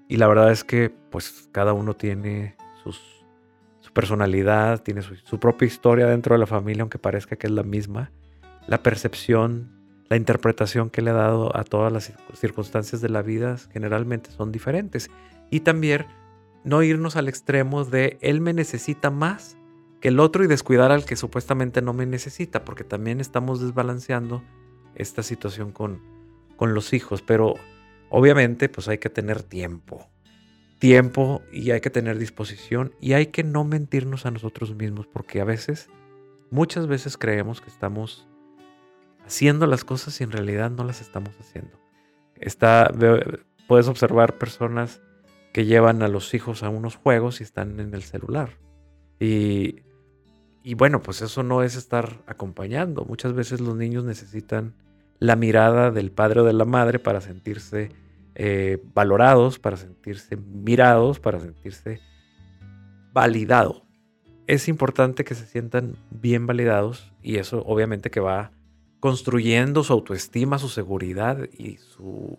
Y 0.09 0.17
la 0.17 0.27
verdad 0.27 0.51
es 0.51 0.65
que 0.65 0.91
pues 1.11 1.49
cada 1.53 1.75
uno 1.75 1.95
tiene 1.95 2.57
su 2.83 2.95
personalidad, 3.93 4.83
tiene 4.83 5.03
su, 5.03 5.17
su 5.17 5.39
propia 5.39 5.67
historia 5.67 6.07
dentro 6.07 6.35
de 6.35 6.39
la 6.39 6.47
familia, 6.47 6.83
aunque 6.83 6.99
parezca 6.99 7.37
que 7.37 7.47
es 7.47 7.53
la 7.53 7.63
misma 7.63 8.11
la 8.67 8.83
percepción, 8.83 9.71
la 10.09 10.17
interpretación 10.17 10.91
que 10.91 11.03
le 11.03 11.11
ha 11.11 11.15
dado 11.15 11.57
a 11.57 11.65
todas 11.65 11.93
las 11.93 12.13
circunstancias 12.35 13.01
de 13.01 13.09
la 13.09 13.23
vida 13.23 13.57
generalmente 13.73 14.31
son 14.31 14.53
diferentes. 14.53 15.11
Y 15.51 15.61
también 15.61 16.07
no 16.65 16.83
irnos 16.83 17.17
al 17.17 17.29
extremo 17.29 17.85
de 17.85 18.19
él 18.21 18.41
me 18.41 18.53
necesita 18.53 19.11
más 19.11 19.57
que 20.01 20.09
el 20.09 20.21
otro 20.21 20.45
y 20.45 20.47
descuidar 20.47 20.93
al 20.93 21.05
que 21.05 21.17
supuestamente 21.17 21.83
no 21.83 21.93
me 21.93 22.07
necesita, 22.07 22.65
porque 22.65 22.85
también 22.85 23.21
estamos 23.21 23.61
desbalanceando 23.61 24.43
esta 24.95 25.23
situación 25.23 25.73
con, 25.73 26.01
con 26.57 26.75
los 26.75 26.93
hijos. 26.93 27.23
Pero 27.23 27.55
obviamente 28.09 28.69
pues 28.69 28.89
hay 28.89 28.99
que 28.99 29.11
tener 29.11 29.43
tiempo. 29.43 30.09
Tiempo 30.79 31.43
y 31.53 31.73
hay 31.73 31.81
que 31.83 31.91
tener 31.91 32.19
disposición 32.19 32.95
y 33.01 33.13
hay 33.13 33.27
que 33.27 33.45
no 33.45 33.65
mentirnos 33.65 34.25
a 34.25 34.31
nosotros 34.31 34.75
mismos, 34.75 35.07
porque 35.07 35.43
a 35.43 35.45
veces, 35.45 35.91
muchas 36.51 36.87
veces 36.87 37.19
creemos 37.19 37.61
que 37.61 37.69
estamos 37.69 38.27
haciendo 39.31 39.69
las 39.69 39.85
cosas 39.85 40.21
y 40.21 40.25
en 40.25 40.33
realidad 40.33 40.73
no 40.73 40.83
las 40.83 41.01
estamos 41.01 41.31
haciendo. 41.39 41.79
Está, 42.35 42.91
puedes 43.69 43.87
observar 43.87 44.39
personas 44.39 45.01
que 45.53 45.67
llevan 45.67 46.03
a 46.03 46.09
los 46.09 46.35
hijos 46.35 46.65
a 46.65 46.69
unos 46.69 46.97
juegos 46.97 47.41
y 47.41 47.45
están 47.45 47.79
en 47.79 47.95
el 47.95 48.03
celular. 48.03 48.59
Y, 49.21 49.83
y 50.65 50.75
bueno, 50.75 51.01
pues 51.01 51.23
eso 51.23 51.45
no 51.45 51.63
es 51.63 51.77
estar 51.77 52.25
acompañando. 52.27 53.05
Muchas 53.05 53.33
veces 53.33 53.61
los 53.61 53.77
niños 53.77 54.03
necesitan 54.03 54.75
la 55.21 55.37
mirada 55.37 55.93
del 55.93 56.11
padre 56.11 56.41
o 56.41 56.45
de 56.45 56.53
la 56.53 56.65
madre 56.65 56.99
para 56.99 57.21
sentirse 57.21 57.93
eh, 58.35 58.83
valorados, 58.95 59.61
para 59.61 59.77
sentirse 59.77 60.37
mirados, 60.37 61.21
para 61.21 61.39
sentirse 61.39 62.01
validado. 63.13 63.87
Es 64.49 64.67
importante 64.67 65.23
que 65.23 65.37
se 65.37 65.47
sientan 65.47 65.95
bien 66.11 66.49
validados 66.49 67.13
y 67.23 67.37
eso 67.37 67.63
obviamente 67.65 68.11
que 68.11 68.19
va 68.19 68.51
construyendo 69.01 69.83
su 69.83 69.93
autoestima, 69.93 70.59
su 70.59 70.69
seguridad 70.69 71.49
y 71.59 71.79
su 71.79 72.39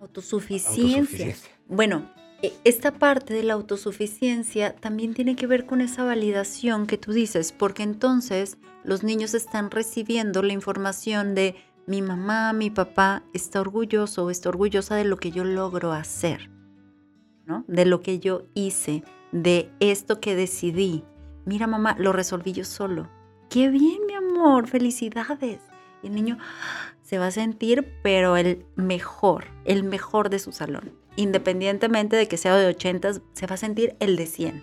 autosuficiencia. 0.00 1.34
Bueno, 1.66 2.10
e, 2.42 2.52
esta 2.64 2.92
parte 2.92 3.34
de 3.34 3.42
la 3.42 3.54
autosuficiencia 3.54 4.76
también 4.76 5.14
tiene 5.14 5.34
que 5.34 5.46
ver 5.46 5.66
con 5.66 5.80
esa 5.80 6.04
validación 6.04 6.86
que 6.86 6.98
tú 6.98 7.12
dices, 7.12 7.52
porque 7.52 7.82
entonces 7.82 8.58
los 8.84 9.02
niños 9.02 9.34
están 9.34 9.70
recibiendo 9.70 10.42
la 10.42 10.52
información 10.52 11.34
de 11.34 11.56
mi 11.86 12.02
mamá, 12.02 12.52
mi 12.52 12.70
papá 12.70 13.24
está 13.32 13.60
orgulloso 13.60 14.26
o 14.26 14.30
está 14.30 14.50
orgullosa 14.50 14.94
de 14.94 15.04
lo 15.04 15.16
que 15.16 15.30
yo 15.30 15.44
logro 15.44 15.92
hacer, 15.92 16.50
¿no? 17.46 17.64
De 17.66 17.86
lo 17.86 18.02
que 18.02 18.18
yo 18.18 18.42
hice, 18.54 19.02
de 19.32 19.70
esto 19.80 20.20
que 20.20 20.36
decidí. 20.36 21.02
Mira 21.46 21.66
mamá, 21.66 21.96
lo 21.98 22.12
resolví 22.12 22.52
yo 22.52 22.64
solo. 22.64 23.08
Qué 23.48 23.70
bien, 23.70 24.04
mi 24.06 24.12
amor, 24.12 24.68
felicidades. 24.68 25.60
El 26.02 26.14
niño 26.14 26.38
se 27.02 27.18
va 27.18 27.26
a 27.26 27.30
sentir, 27.30 27.94
pero 28.02 28.36
el 28.36 28.64
mejor, 28.76 29.46
el 29.64 29.84
mejor 29.84 30.30
de 30.30 30.38
su 30.38 30.52
salón. 30.52 30.92
Independientemente 31.16 32.16
de 32.16 32.28
que 32.28 32.36
sea 32.36 32.56
de 32.56 32.66
80, 32.66 33.14
se 33.32 33.46
va 33.46 33.54
a 33.54 33.56
sentir 33.58 33.96
el 33.98 34.16
de 34.16 34.26
100. 34.26 34.62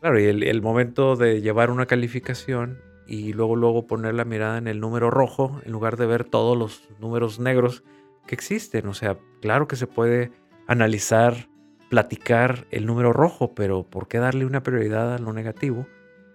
Claro, 0.00 0.18
y 0.18 0.24
el, 0.24 0.62
momento 0.62 1.14
de 1.14 1.40
llevar 1.40 1.70
una 1.70 1.86
calificación 1.86 2.80
y 3.06 3.34
luego, 3.34 3.54
luego 3.54 3.86
poner 3.86 4.14
la 4.14 4.24
mirada 4.24 4.58
en 4.58 4.66
el 4.66 4.80
número 4.80 5.10
rojo 5.10 5.60
en 5.64 5.70
lugar 5.70 5.96
de 5.96 6.06
ver 6.06 6.24
todos 6.24 6.58
los 6.58 6.88
números 6.98 7.38
negros 7.38 7.84
que 8.26 8.34
existen. 8.34 8.88
O 8.88 8.94
sea, 8.94 9.18
claro 9.40 9.68
que 9.68 9.76
se 9.76 9.86
puede 9.86 10.32
analizar, 10.66 11.48
platicar 11.88 12.66
el 12.72 12.86
número 12.86 13.12
rojo, 13.12 13.54
pero 13.54 13.84
¿por 13.84 14.08
qué 14.08 14.18
darle 14.18 14.44
una 14.44 14.64
prioridad 14.64 15.14
a 15.14 15.18
lo 15.18 15.32
negativo 15.32 15.86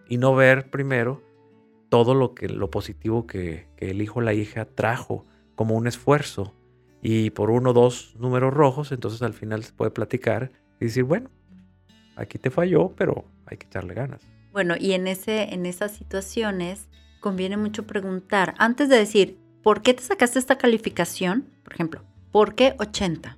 y 0.08 0.18
no 0.18 0.34
ver 0.34 0.70
primero 0.70 1.27
todo 1.90 2.14
lo, 2.14 2.34
que, 2.34 2.50
lo 2.50 2.70
positivo 2.70 3.28
que, 3.28 3.68
el 3.78 4.02
hijo 4.02 4.20
o 4.20 4.22
la 4.22 4.34
hija 4.34 4.66
trajo 4.66 5.26
como 5.56 5.76
un 5.76 5.88
esfuerzo. 5.88 6.54
Y 7.02 7.30
por 7.30 7.52
uno 7.52 7.72
o 7.72 7.74
dos 7.74 8.16
números 8.20 8.54
rojos, 8.54 8.92
entonces 8.92 9.22
al 9.22 9.34
final 9.34 9.64
se 9.64 9.72
puede 9.72 9.92
platicar 9.92 10.52
y 10.80 10.86
decir, 10.86 11.04
bueno, 11.04 11.30
aquí 12.16 12.38
te 12.38 12.50
falló, 12.50 12.90
pero 12.96 13.26
hay 13.46 13.58
que 13.58 13.68
echarle 13.68 13.94
ganas. 13.94 14.22
Bueno, 14.52 14.76
y 14.80 14.94
en, 14.94 15.08
ese, 15.08 15.54
en 15.54 15.66
esas 15.66 15.92
situaciones 15.92 16.88
conviene 17.20 17.58
mucho 17.58 17.86
preguntar, 17.86 18.56
antes 18.58 18.90
de 18.90 18.98
decir, 18.98 19.38
¿por 19.62 19.82
qué 19.82 19.94
te 19.94 20.04
sacaste 20.04 20.40
esta 20.40 20.58
calificación? 20.58 21.48
Por 21.64 21.74
ejemplo, 21.74 22.02
¿por 22.32 22.56
qué 22.56 22.76
80? 22.80 23.38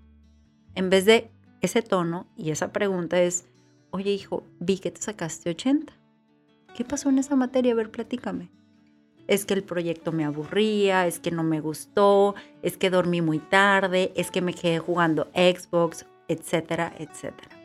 En 0.75 0.89
vez 0.89 1.06
de 1.06 1.29
ese 1.62 1.82
tono 1.82 2.27
y 2.38 2.51
esa 2.51 2.72
pregunta 2.72 3.22
es, 3.22 3.46
oye 3.91 4.12
hijo, 4.12 4.44
vi 4.60 4.79
que 4.79 4.91
te 4.91 5.01
sacaste 5.01 5.50
80. 5.50 5.99
¿Qué 6.76 6.86
pasó 6.86 7.10
en 7.10 7.20
esa 7.20 7.36
materia? 7.36 7.74
A 7.74 7.76
ver, 7.76 7.92
platícame. 7.92 8.50
Es 9.28 9.46
que 9.46 9.54
el 9.54 9.64
proyecto 9.64 10.12
me 10.12 10.26
aburría, 10.26 11.06
es 11.06 11.20
que 11.20 11.30
no 11.30 11.44
me 11.44 11.60
gustó, 11.60 12.36
es 12.64 12.78
que 12.78 12.90
dormí 12.90 13.22
muy 13.22 13.40
tarde, 13.40 14.12
es 14.16 14.32
que 14.32 14.42
me 14.42 14.54
quedé 14.54 14.80
jugando 14.80 15.28
Xbox, 15.36 16.06
etcétera, 16.28 16.94
etcétera. 16.98 17.60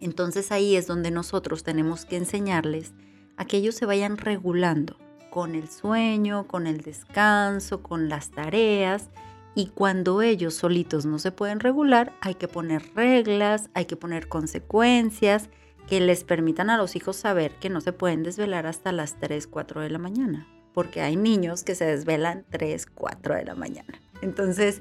Entonces 0.00 0.52
ahí 0.52 0.76
es 0.76 0.86
donde 0.86 1.10
nosotros 1.10 1.64
tenemos 1.64 2.04
que 2.04 2.16
enseñarles 2.16 2.92
a 3.36 3.44
que 3.44 3.56
ellos 3.56 3.74
se 3.74 3.86
vayan 3.86 4.18
regulando 4.18 4.96
con 5.30 5.56
el 5.56 5.68
sueño, 5.68 6.46
con 6.46 6.66
el 6.66 6.82
descanso, 6.82 7.82
con 7.82 8.08
las 8.08 8.30
tareas. 8.30 9.10
Y 9.56 9.68
cuando 9.68 10.22
ellos 10.22 10.54
solitos 10.54 11.06
no 11.06 11.18
se 11.18 11.32
pueden 11.32 11.58
regular, 11.58 12.12
hay 12.20 12.34
que 12.34 12.48
poner 12.48 12.94
reglas, 12.94 13.70
hay 13.74 13.86
que 13.86 13.96
poner 13.96 14.28
consecuencias 14.28 15.48
que 15.88 16.00
les 16.00 16.24
permitan 16.24 16.70
a 16.70 16.76
los 16.76 16.96
hijos 16.96 17.16
saber 17.16 17.52
que 17.56 17.70
no 17.70 17.80
se 17.80 17.92
pueden 17.92 18.22
desvelar 18.22 18.66
hasta 18.66 18.92
las 18.92 19.18
3, 19.18 19.46
4 19.46 19.82
de 19.82 19.90
la 19.90 19.98
mañana, 19.98 20.46
porque 20.72 21.00
hay 21.00 21.16
niños 21.16 21.62
que 21.62 21.74
se 21.74 21.84
desvelan 21.84 22.44
3, 22.50 22.86
4 22.86 23.34
de 23.34 23.44
la 23.44 23.54
mañana. 23.54 24.00
Entonces, 24.22 24.80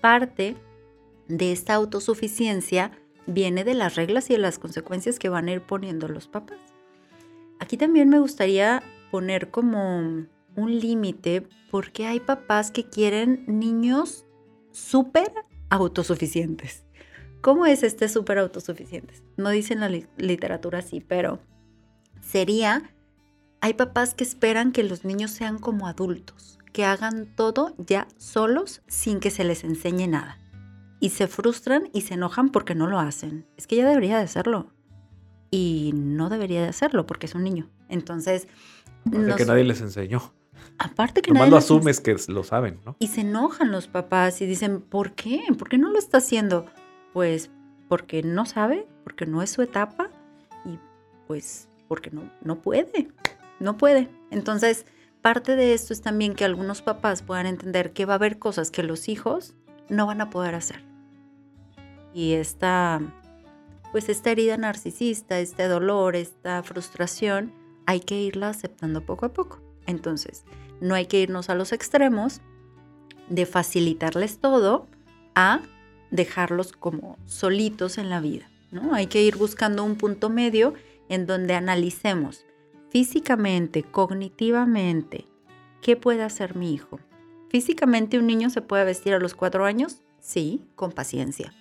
parte 0.00 0.56
de 1.28 1.52
esta 1.52 1.74
autosuficiencia 1.74 2.92
viene 3.26 3.64
de 3.64 3.74
las 3.74 3.94
reglas 3.94 4.28
y 4.30 4.34
de 4.34 4.40
las 4.40 4.58
consecuencias 4.58 5.18
que 5.18 5.28
van 5.28 5.48
a 5.48 5.52
ir 5.52 5.62
poniendo 5.62 6.08
los 6.08 6.28
papás. 6.28 6.60
Aquí 7.58 7.76
también 7.76 8.08
me 8.08 8.18
gustaría 8.18 8.82
poner 9.10 9.50
como 9.50 10.26
un 10.56 10.80
límite 10.80 11.46
porque 11.70 12.06
hay 12.06 12.20
papás 12.20 12.70
que 12.70 12.88
quieren 12.88 13.44
niños 13.46 14.26
súper 14.72 15.32
autosuficientes. 15.70 16.84
¿Cómo 17.42 17.66
es 17.66 17.82
este 17.82 18.08
súper 18.08 18.38
autosuficientes? 18.38 19.24
No 19.36 19.50
dice 19.50 19.74
en 19.74 19.80
la 19.80 19.90
literatura 20.16 20.78
así, 20.78 21.00
pero 21.00 21.40
sería, 22.20 22.94
hay 23.60 23.74
papás 23.74 24.14
que 24.14 24.22
esperan 24.22 24.70
que 24.70 24.84
los 24.84 25.04
niños 25.04 25.32
sean 25.32 25.58
como 25.58 25.88
adultos, 25.88 26.60
que 26.72 26.84
hagan 26.84 27.26
todo 27.34 27.74
ya 27.78 28.06
solos 28.16 28.82
sin 28.86 29.18
que 29.18 29.30
se 29.30 29.42
les 29.42 29.64
enseñe 29.64 30.06
nada. 30.06 30.38
Y 31.00 31.10
se 31.10 31.26
frustran 31.26 31.90
y 31.92 32.02
se 32.02 32.14
enojan 32.14 32.50
porque 32.50 32.76
no 32.76 32.86
lo 32.86 33.00
hacen. 33.00 33.44
Es 33.56 33.66
que 33.66 33.74
ya 33.74 33.88
debería 33.88 34.18
de 34.18 34.22
hacerlo. 34.22 34.72
Y 35.50 35.90
no 35.96 36.28
debería 36.28 36.62
de 36.62 36.68
hacerlo 36.68 37.06
porque 37.06 37.26
es 37.26 37.34
un 37.34 37.42
niño. 37.42 37.68
Entonces... 37.88 38.46
No 39.04 39.34
que 39.34 39.44
nadie 39.44 39.64
les 39.64 39.80
enseñó. 39.80 40.32
Aparte 40.78 41.22
que 41.22 41.32
Nomás 41.32 41.50
lo 41.50 41.56
asumes 41.56 42.00
que 42.00 42.16
lo 42.28 42.44
saben, 42.44 42.78
¿no? 42.86 42.94
Y 43.00 43.08
se 43.08 43.22
enojan 43.22 43.72
los 43.72 43.88
papás 43.88 44.40
y 44.40 44.46
dicen, 44.46 44.80
¿por 44.80 45.14
qué? 45.14 45.42
¿Por 45.58 45.68
qué 45.68 45.76
no 45.76 45.90
lo 45.90 45.98
está 45.98 46.18
haciendo? 46.18 46.66
Pues 47.12 47.50
porque 47.88 48.22
no 48.22 48.46
sabe, 48.46 48.86
porque 49.04 49.26
no 49.26 49.42
es 49.42 49.50
su 49.50 49.62
etapa 49.62 50.10
y 50.64 50.78
pues 51.26 51.68
porque 51.88 52.10
no, 52.10 52.30
no 52.42 52.60
puede, 52.62 53.08
no 53.60 53.76
puede. 53.76 54.08
Entonces, 54.30 54.86
parte 55.20 55.56
de 55.56 55.74
esto 55.74 55.92
es 55.92 56.00
también 56.00 56.34
que 56.34 56.44
algunos 56.44 56.82
papás 56.82 57.22
puedan 57.22 57.46
entender 57.46 57.92
que 57.92 58.06
va 58.06 58.14
a 58.14 58.16
haber 58.16 58.38
cosas 58.38 58.70
que 58.70 58.82
los 58.82 59.08
hijos 59.08 59.54
no 59.88 60.06
van 60.06 60.20
a 60.20 60.30
poder 60.30 60.54
hacer. 60.54 60.82
Y 62.14 62.32
esta, 62.32 63.00
pues 63.90 64.08
esta 64.08 64.30
herida 64.30 64.56
narcisista, 64.56 65.38
este 65.38 65.68
dolor, 65.68 66.16
esta 66.16 66.62
frustración, 66.62 67.52
hay 67.86 68.00
que 68.00 68.20
irla 68.20 68.48
aceptando 68.48 69.04
poco 69.04 69.26
a 69.26 69.32
poco. 69.32 69.60
Entonces, 69.86 70.44
no 70.80 70.94
hay 70.94 71.06
que 71.06 71.20
irnos 71.20 71.50
a 71.50 71.54
los 71.54 71.72
extremos 71.72 72.40
de 73.28 73.46
facilitarles 73.46 74.38
todo 74.38 74.86
a 75.34 75.60
dejarlos 76.12 76.72
como 76.72 77.18
solitos 77.26 77.98
en 77.98 78.10
la 78.10 78.20
vida, 78.20 78.48
¿no? 78.70 78.94
Hay 78.94 79.08
que 79.08 79.22
ir 79.22 79.36
buscando 79.36 79.82
un 79.82 79.96
punto 79.96 80.28
medio 80.30 80.74
en 81.08 81.26
donde 81.26 81.54
analicemos 81.54 82.44
físicamente, 82.90 83.82
cognitivamente, 83.82 85.26
¿qué 85.80 85.96
puede 85.96 86.22
hacer 86.22 86.54
mi 86.54 86.74
hijo? 86.74 87.00
Físicamente 87.48 88.18
un 88.18 88.26
niño 88.26 88.50
se 88.50 88.60
puede 88.60 88.84
vestir 88.84 89.14
a 89.14 89.18
los 89.18 89.34
cuatro 89.34 89.64
años, 89.64 90.02
sí, 90.20 90.66
con 90.76 90.92
paciencia. 90.92 91.54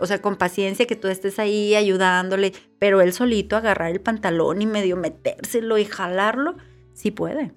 O 0.00 0.06
sea, 0.06 0.20
con 0.22 0.36
paciencia 0.36 0.86
que 0.86 0.96
tú 0.96 1.08
estés 1.08 1.38
ahí 1.38 1.74
ayudándole, 1.74 2.52
pero 2.78 3.02
él 3.02 3.12
solito 3.12 3.56
agarrar 3.56 3.90
el 3.90 4.00
pantalón 4.00 4.62
y 4.62 4.66
medio 4.66 4.96
metérselo 4.96 5.76
y 5.76 5.84
jalarlo, 5.84 6.56
sí 6.94 7.10
puede. 7.10 7.52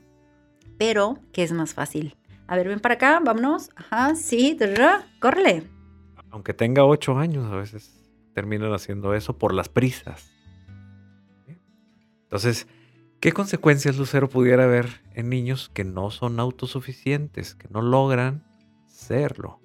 Pero, 0.78 1.20
¿qué 1.32 1.44
es 1.44 1.54
más 1.54 1.74
fácil? 1.74 2.16
A 2.48 2.58
ver, 2.58 2.68
ven 2.68 2.82
para 2.82 2.96
acá, 2.96 3.20
vámonos. 3.24 3.70
Ajá, 3.76 4.16
sí, 4.16 4.58
córrele 5.20 5.77
aunque 6.32 6.54
tenga 6.54 6.86
ocho 6.86 7.18
años, 7.18 7.52
a 7.52 7.56
veces 7.56 7.98
terminan 8.34 8.74
haciendo 8.74 9.14
eso 9.14 9.38
por 9.38 9.54
las 9.54 9.70
prisas. 9.70 10.32
Entonces, 12.24 12.68
¿qué 13.20 13.32
consecuencias, 13.32 13.98
Lucero, 13.98 14.30
pudiera 14.30 14.66
haber 14.66 15.02
en 15.14 15.30
niños 15.30 15.72
que 15.74 15.84
no 15.84 16.12
son 16.12 16.40
autosuficientes, 16.40 17.56
que 17.56 17.68
no 17.70 17.82
logran 17.82 18.44
serlo? 18.86 19.60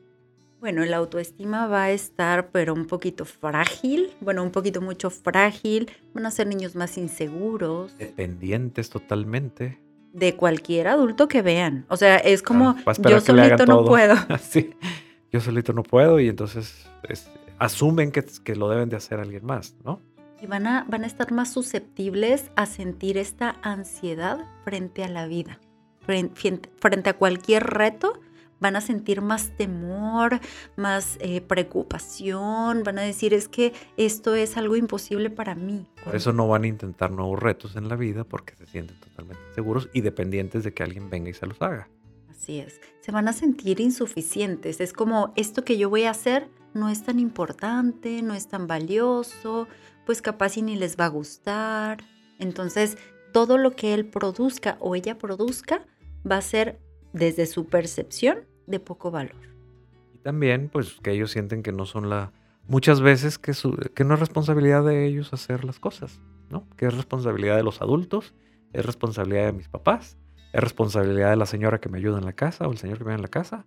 Bueno, 0.60 0.84
la 0.84 0.98
autoestima 0.98 1.66
va 1.66 1.84
a 1.84 1.90
estar, 1.90 2.50
pero 2.52 2.72
un 2.72 2.86
poquito 2.86 3.24
frágil, 3.24 4.12
bueno, 4.20 4.44
un 4.44 4.52
poquito 4.52 4.80
mucho 4.80 5.10
frágil, 5.10 5.90
van 6.14 6.24
a 6.24 6.30
ser 6.30 6.46
niños 6.46 6.76
más 6.76 6.96
inseguros. 6.96 7.98
Dependientes 7.98 8.88
totalmente. 8.88 9.80
De 10.12 10.36
cualquier 10.36 10.86
adulto 10.86 11.26
que 11.26 11.42
vean. 11.42 11.84
O 11.88 11.96
sea, 11.96 12.16
es 12.16 12.42
como, 12.42 12.76
yo 13.08 13.20
solito 13.20 13.66
no 13.66 13.84
puedo. 13.84 14.14
sí 14.40 14.72
yo 15.32 15.40
solito 15.40 15.72
no 15.72 15.82
puedo 15.82 16.20
y 16.20 16.28
entonces 16.28 16.86
asumen 17.58 18.12
que, 18.12 18.24
que, 18.44 18.54
lo 18.54 18.68
deben 18.68 18.90
de 18.90 18.96
hacer 18.96 19.18
alguien 19.18 19.44
más, 19.44 19.74
¿no? 19.82 20.00
Y 20.40 20.46
van 20.46 20.66
a, 20.66 20.84
van 20.88 21.04
a 21.04 21.06
estar 21.06 21.32
más 21.32 21.52
susceptibles 21.52 22.50
a 22.56 22.66
sentir 22.66 23.16
esta 23.16 23.56
ansiedad 23.62 24.44
frente 24.64 25.04
a 25.04 25.08
la 25.08 25.26
vida, 25.26 25.60
frente, 26.00 27.08
a 27.08 27.14
cualquier 27.14 27.64
reto. 27.64 28.20
Van 28.58 28.76
a 28.76 28.80
sentir 28.80 29.22
más 29.22 29.56
temor, 29.56 30.38
más 30.76 31.18
eh, 31.20 31.40
preocupación, 31.40 32.84
van 32.84 32.98
a 32.98 33.02
decir 33.02 33.34
es 33.34 33.48
que 33.48 33.72
esto 33.96 34.36
es 34.36 34.56
algo 34.56 34.76
imposible 34.76 35.30
para 35.30 35.56
mí. 35.56 35.88
Por 36.04 36.14
eso 36.14 36.32
no 36.32 36.46
van 36.46 36.62
a 36.62 36.68
intentar 36.68 37.10
nuevos 37.10 37.40
retos 37.40 37.74
en 37.74 37.88
la 37.88 37.96
vida 37.96 38.22
porque 38.22 38.54
se 38.54 38.66
sienten 38.66 39.00
totalmente 39.00 39.42
seguros 39.56 39.88
y 39.92 40.02
dependientes 40.02 40.62
de 40.62 40.72
que 40.72 40.84
alguien 40.84 41.10
venga 41.10 41.30
y 41.30 41.34
se 41.34 41.46
los 41.46 41.60
haga. 41.60 41.88
Así 42.42 42.58
es. 42.58 42.80
Se 42.98 43.12
van 43.12 43.28
a 43.28 43.32
sentir 43.32 43.78
insuficientes. 43.78 44.80
Es 44.80 44.92
como 44.92 45.32
esto 45.36 45.64
que 45.64 45.78
yo 45.78 45.88
voy 45.88 46.04
a 46.04 46.10
hacer 46.10 46.48
no 46.74 46.88
es 46.88 47.04
tan 47.04 47.20
importante, 47.20 48.20
no 48.20 48.34
es 48.34 48.48
tan 48.48 48.66
valioso, 48.66 49.68
pues 50.04 50.22
capaz 50.22 50.56
y 50.56 50.62
ni 50.62 50.74
les 50.74 50.98
va 50.98 51.04
a 51.04 51.08
gustar. 51.08 52.02
Entonces, 52.40 52.98
todo 53.32 53.58
lo 53.58 53.76
que 53.76 53.94
él 53.94 54.06
produzca 54.06 54.76
o 54.80 54.96
ella 54.96 55.18
produzca 55.18 55.86
va 56.28 56.38
a 56.38 56.42
ser 56.42 56.80
desde 57.12 57.46
su 57.46 57.66
percepción 57.66 58.40
de 58.66 58.80
poco 58.80 59.12
valor. 59.12 59.36
Y 60.12 60.18
también, 60.18 60.68
pues, 60.68 60.96
que 61.00 61.12
ellos 61.12 61.30
sienten 61.30 61.62
que 61.62 61.70
no 61.70 61.86
son 61.86 62.10
la... 62.10 62.32
Muchas 62.66 63.00
veces 63.00 63.38
que, 63.38 63.52
que 63.94 64.02
no 64.02 64.14
es 64.14 64.20
responsabilidad 64.20 64.84
de 64.84 65.06
ellos 65.06 65.32
hacer 65.32 65.64
las 65.64 65.78
cosas, 65.78 66.20
¿no? 66.50 66.68
Que 66.76 66.86
es 66.86 66.94
responsabilidad 66.96 67.54
de 67.54 67.62
los 67.62 67.80
adultos, 67.80 68.34
es 68.72 68.84
responsabilidad 68.84 69.46
de 69.46 69.52
mis 69.52 69.68
papás, 69.68 70.16
es 70.52 70.60
responsabilidad 70.60 71.30
de 71.30 71.36
la 71.36 71.46
señora 71.46 71.80
que 71.80 71.88
me 71.88 71.98
ayuda 71.98 72.18
en 72.18 72.24
la 72.24 72.32
casa 72.32 72.66
o 72.68 72.72
el 72.72 72.78
señor 72.78 72.98
que 72.98 73.04
me 73.04 73.10
ayuda 73.10 73.18
en 73.18 73.22
la 73.22 73.28
casa, 73.28 73.64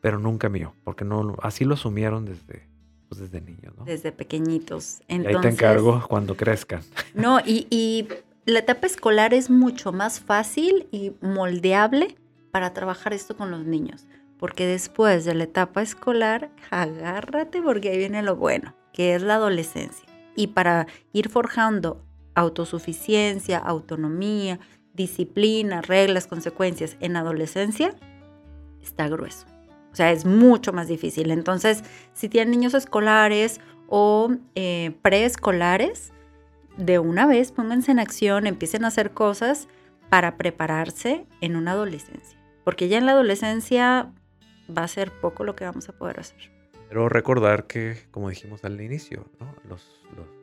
pero 0.00 0.18
nunca 0.18 0.48
mío, 0.48 0.74
porque 0.84 1.04
no, 1.04 1.36
así 1.42 1.64
lo 1.64 1.74
asumieron 1.74 2.24
desde, 2.24 2.68
pues 3.08 3.20
desde 3.20 3.40
niños, 3.40 3.74
¿no? 3.76 3.84
Desde 3.84 4.12
pequeñitos. 4.12 5.00
y 5.08 5.26
ahí 5.26 5.40
te 5.40 5.48
encargo 5.48 6.04
cuando 6.08 6.36
crezcan. 6.36 6.82
No, 7.14 7.40
y, 7.40 7.66
y 7.70 8.08
la 8.44 8.60
etapa 8.60 8.86
escolar 8.86 9.34
es 9.34 9.50
mucho 9.50 9.92
más 9.92 10.20
fácil 10.20 10.86
y 10.90 11.12
moldeable 11.20 12.16
para 12.50 12.72
trabajar 12.72 13.12
esto 13.12 13.36
con 13.36 13.50
los 13.50 13.64
niños, 13.64 14.06
porque 14.38 14.66
después 14.66 15.24
de 15.24 15.34
la 15.34 15.44
etapa 15.44 15.82
escolar, 15.82 16.50
agárrate 16.70 17.62
porque 17.62 17.90
ahí 17.90 17.98
viene 17.98 18.22
lo 18.22 18.36
bueno, 18.36 18.74
que 18.92 19.14
es 19.14 19.22
la 19.22 19.34
adolescencia. 19.34 20.06
Y 20.34 20.48
para 20.48 20.86
ir 21.12 21.28
forjando 21.28 22.04
autosuficiencia, 22.34 23.58
autonomía, 23.58 24.60
disciplina, 24.96 25.82
reglas, 25.82 26.26
consecuencias 26.26 26.96
en 27.00 27.16
adolescencia, 27.16 27.94
está 28.82 29.08
grueso. 29.08 29.46
O 29.92 29.96
sea, 29.96 30.12
es 30.12 30.24
mucho 30.24 30.72
más 30.72 30.88
difícil. 30.88 31.30
Entonces, 31.30 31.84
si 32.12 32.28
tienen 32.28 32.50
niños 32.50 32.74
escolares 32.74 33.60
o 33.88 34.34
eh, 34.54 34.94
preescolares, 35.02 36.12
de 36.76 36.98
una 36.98 37.26
vez 37.26 37.52
pónganse 37.52 37.92
en 37.92 37.98
acción, 37.98 38.46
empiecen 38.46 38.84
a 38.84 38.88
hacer 38.88 39.12
cosas 39.12 39.68
para 40.10 40.36
prepararse 40.36 41.26
en 41.40 41.56
una 41.56 41.72
adolescencia. 41.72 42.38
Porque 42.64 42.88
ya 42.88 42.98
en 42.98 43.06
la 43.06 43.12
adolescencia 43.12 44.12
va 44.76 44.82
a 44.82 44.88
ser 44.88 45.12
poco 45.12 45.44
lo 45.44 45.56
que 45.56 45.64
vamos 45.64 45.88
a 45.88 45.92
poder 45.92 46.20
hacer. 46.20 46.50
Pero 46.88 47.08
recordar 47.08 47.66
que, 47.66 47.96
como 48.10 48.28
dijimos 48.28 48.64
al 48.64 48.80
inicio, 48.80 49.24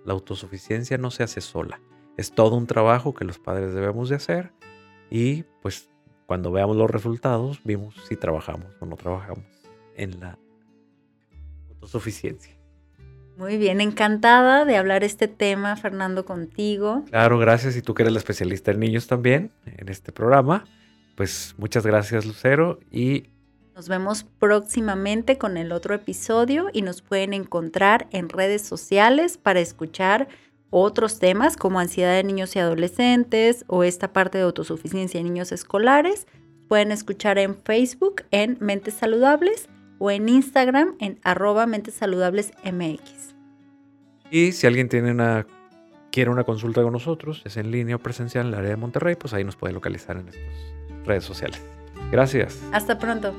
la 0.06 0.13
autosuficiencia 0.13 0.98
no 0.98 1.12
se 1.12 1.24
hace 1.24 1.42
sola. 1.42 1.80
Es 2.17 2.32
todo 2.32 2.56
un 2.56 2.67
trabajo 2.67 3.13
que 3.13 3.26
los 3.26 3.39
padres 3.39 3.73
debemos 3.73 4.10
de 4.10 4.15
hacer 4.15 4.52
y 5.10 5.43
pues 5.62 5.89
cuando 6.26 6.52
veamos 6.52 6.76
los 6.76 6.89
resultados 6.89 7.62
vimos 7.63 7.95
si 8.08 8.15
trabajamos 8.15 8.67
o 8.80 8.86
no 8.86 8.95
trabajamos 8.95 9.45
en 9.95 10.19
la 10.19 10.38
autosuficiencia. 11.69 12.56
Muy 13.38 13.58
bien, 13.58 13.82
encantada 13.82 14.63
de 14.63 14.78
hablar 14.78 15.04
este 15.04 15.28
tema, 15.28 15.76
Fernando, 15.76 16.23
contigo. 16.23 17.04
Claro, 17.10 17.39
gracias. 17.39 17.76
Y 17.76 17.82
tú 17.82 17.95
que 17.95 18.04
eres 18.04 18.13
la 18.13 18.19
especialista 18.19 18.71
en 18.71 18.80
niños 18.80 19.08
también 19.08 19.52
en 19.65 19.89
este 19.89 20.12
programa, 20.12 20.65
pues 21.15 21.56
muchas 21.58 21.86
gracias, 21.86 22.26
Lucero. 22.26 22.80
Y 22.91 23.32
nos 23.76 23.89
vemos 23.89 24.23
próximamente 24.23 25.39
con 25.39 25.58
el 25.58 25.71
otro 25.71 25.95
episodio 25.95 26.67
y 26.73 26.84
nos 26.84 27.02
pueden 27.02 27.34
encontrar 27.34 28.08
en 28.12 28.30
redes 28.30 28.62
sociales 28.62 29.39
para 29.39 29.62
escuchar 29.62 30.28
otros 30.73 31.19
temas 31.19 31.55
como 31.55 31.79
ansiedad 31.79 32.15
de 32.15 32.23
niños 32.23 32.55
y 32.55 32.59
adolescentes 32.59 33.63
o 33.67 33.83
esta 33.83 34.12
parte 34.12 34.39
de 34.39 34.43
autosuficiencia 34.43 35.19
en 35.19 35.27
niños 35.27 35.51
escolares, 35.51 36.27
pueden 36.67 36.91
escuchar 36.91 37.38
en 37.38 37.55
Facebook 37.55 38.23
en 38.31 38.57
Mentes 38.59 38.95
Saludables 38.95 39.69
o 39.99 40.09
en 40.09 40.27
Instagram 40.27 40.95
en 40.99 41.19
arroba 41.23 41.67
Mentes 41.67 41.93
Saludables 41.93 42.51
MX. 42.63 43.36
Y 44.31 44.51
si 44.53 44.65
alguien 44.65 44.89
tiene 44.89 45.12
una, 45.12 45.45
quiere 46.12 46.31
una 46.31 46.43
consulta 46.43 46.81
con 46.81 46.91
nosotros, 46.91 47.43
es 47.45 47.55
en 47.57 47.69
línea 47.69 47.97
o 47.97 47.99
presencial 47.99 48.47
en 48.47 48.53
el 48.53 48.59
área 48.59 48.71
de 48.71 48.77
Monterrey, 48.77 49.15
pues 49.15 49.36
ahí 49.36 49.43
nos 49.43 49.55
puede 49.55 49.73
localizar 49.73 50.17
en 50.17 50.29
estas 50.29 51.05
redes 51.05 51.23
sociales. 51.23 51.62
Gracias. 52.12 52.59
Hasta 52.71 52.97
pronto. 52.97 53.33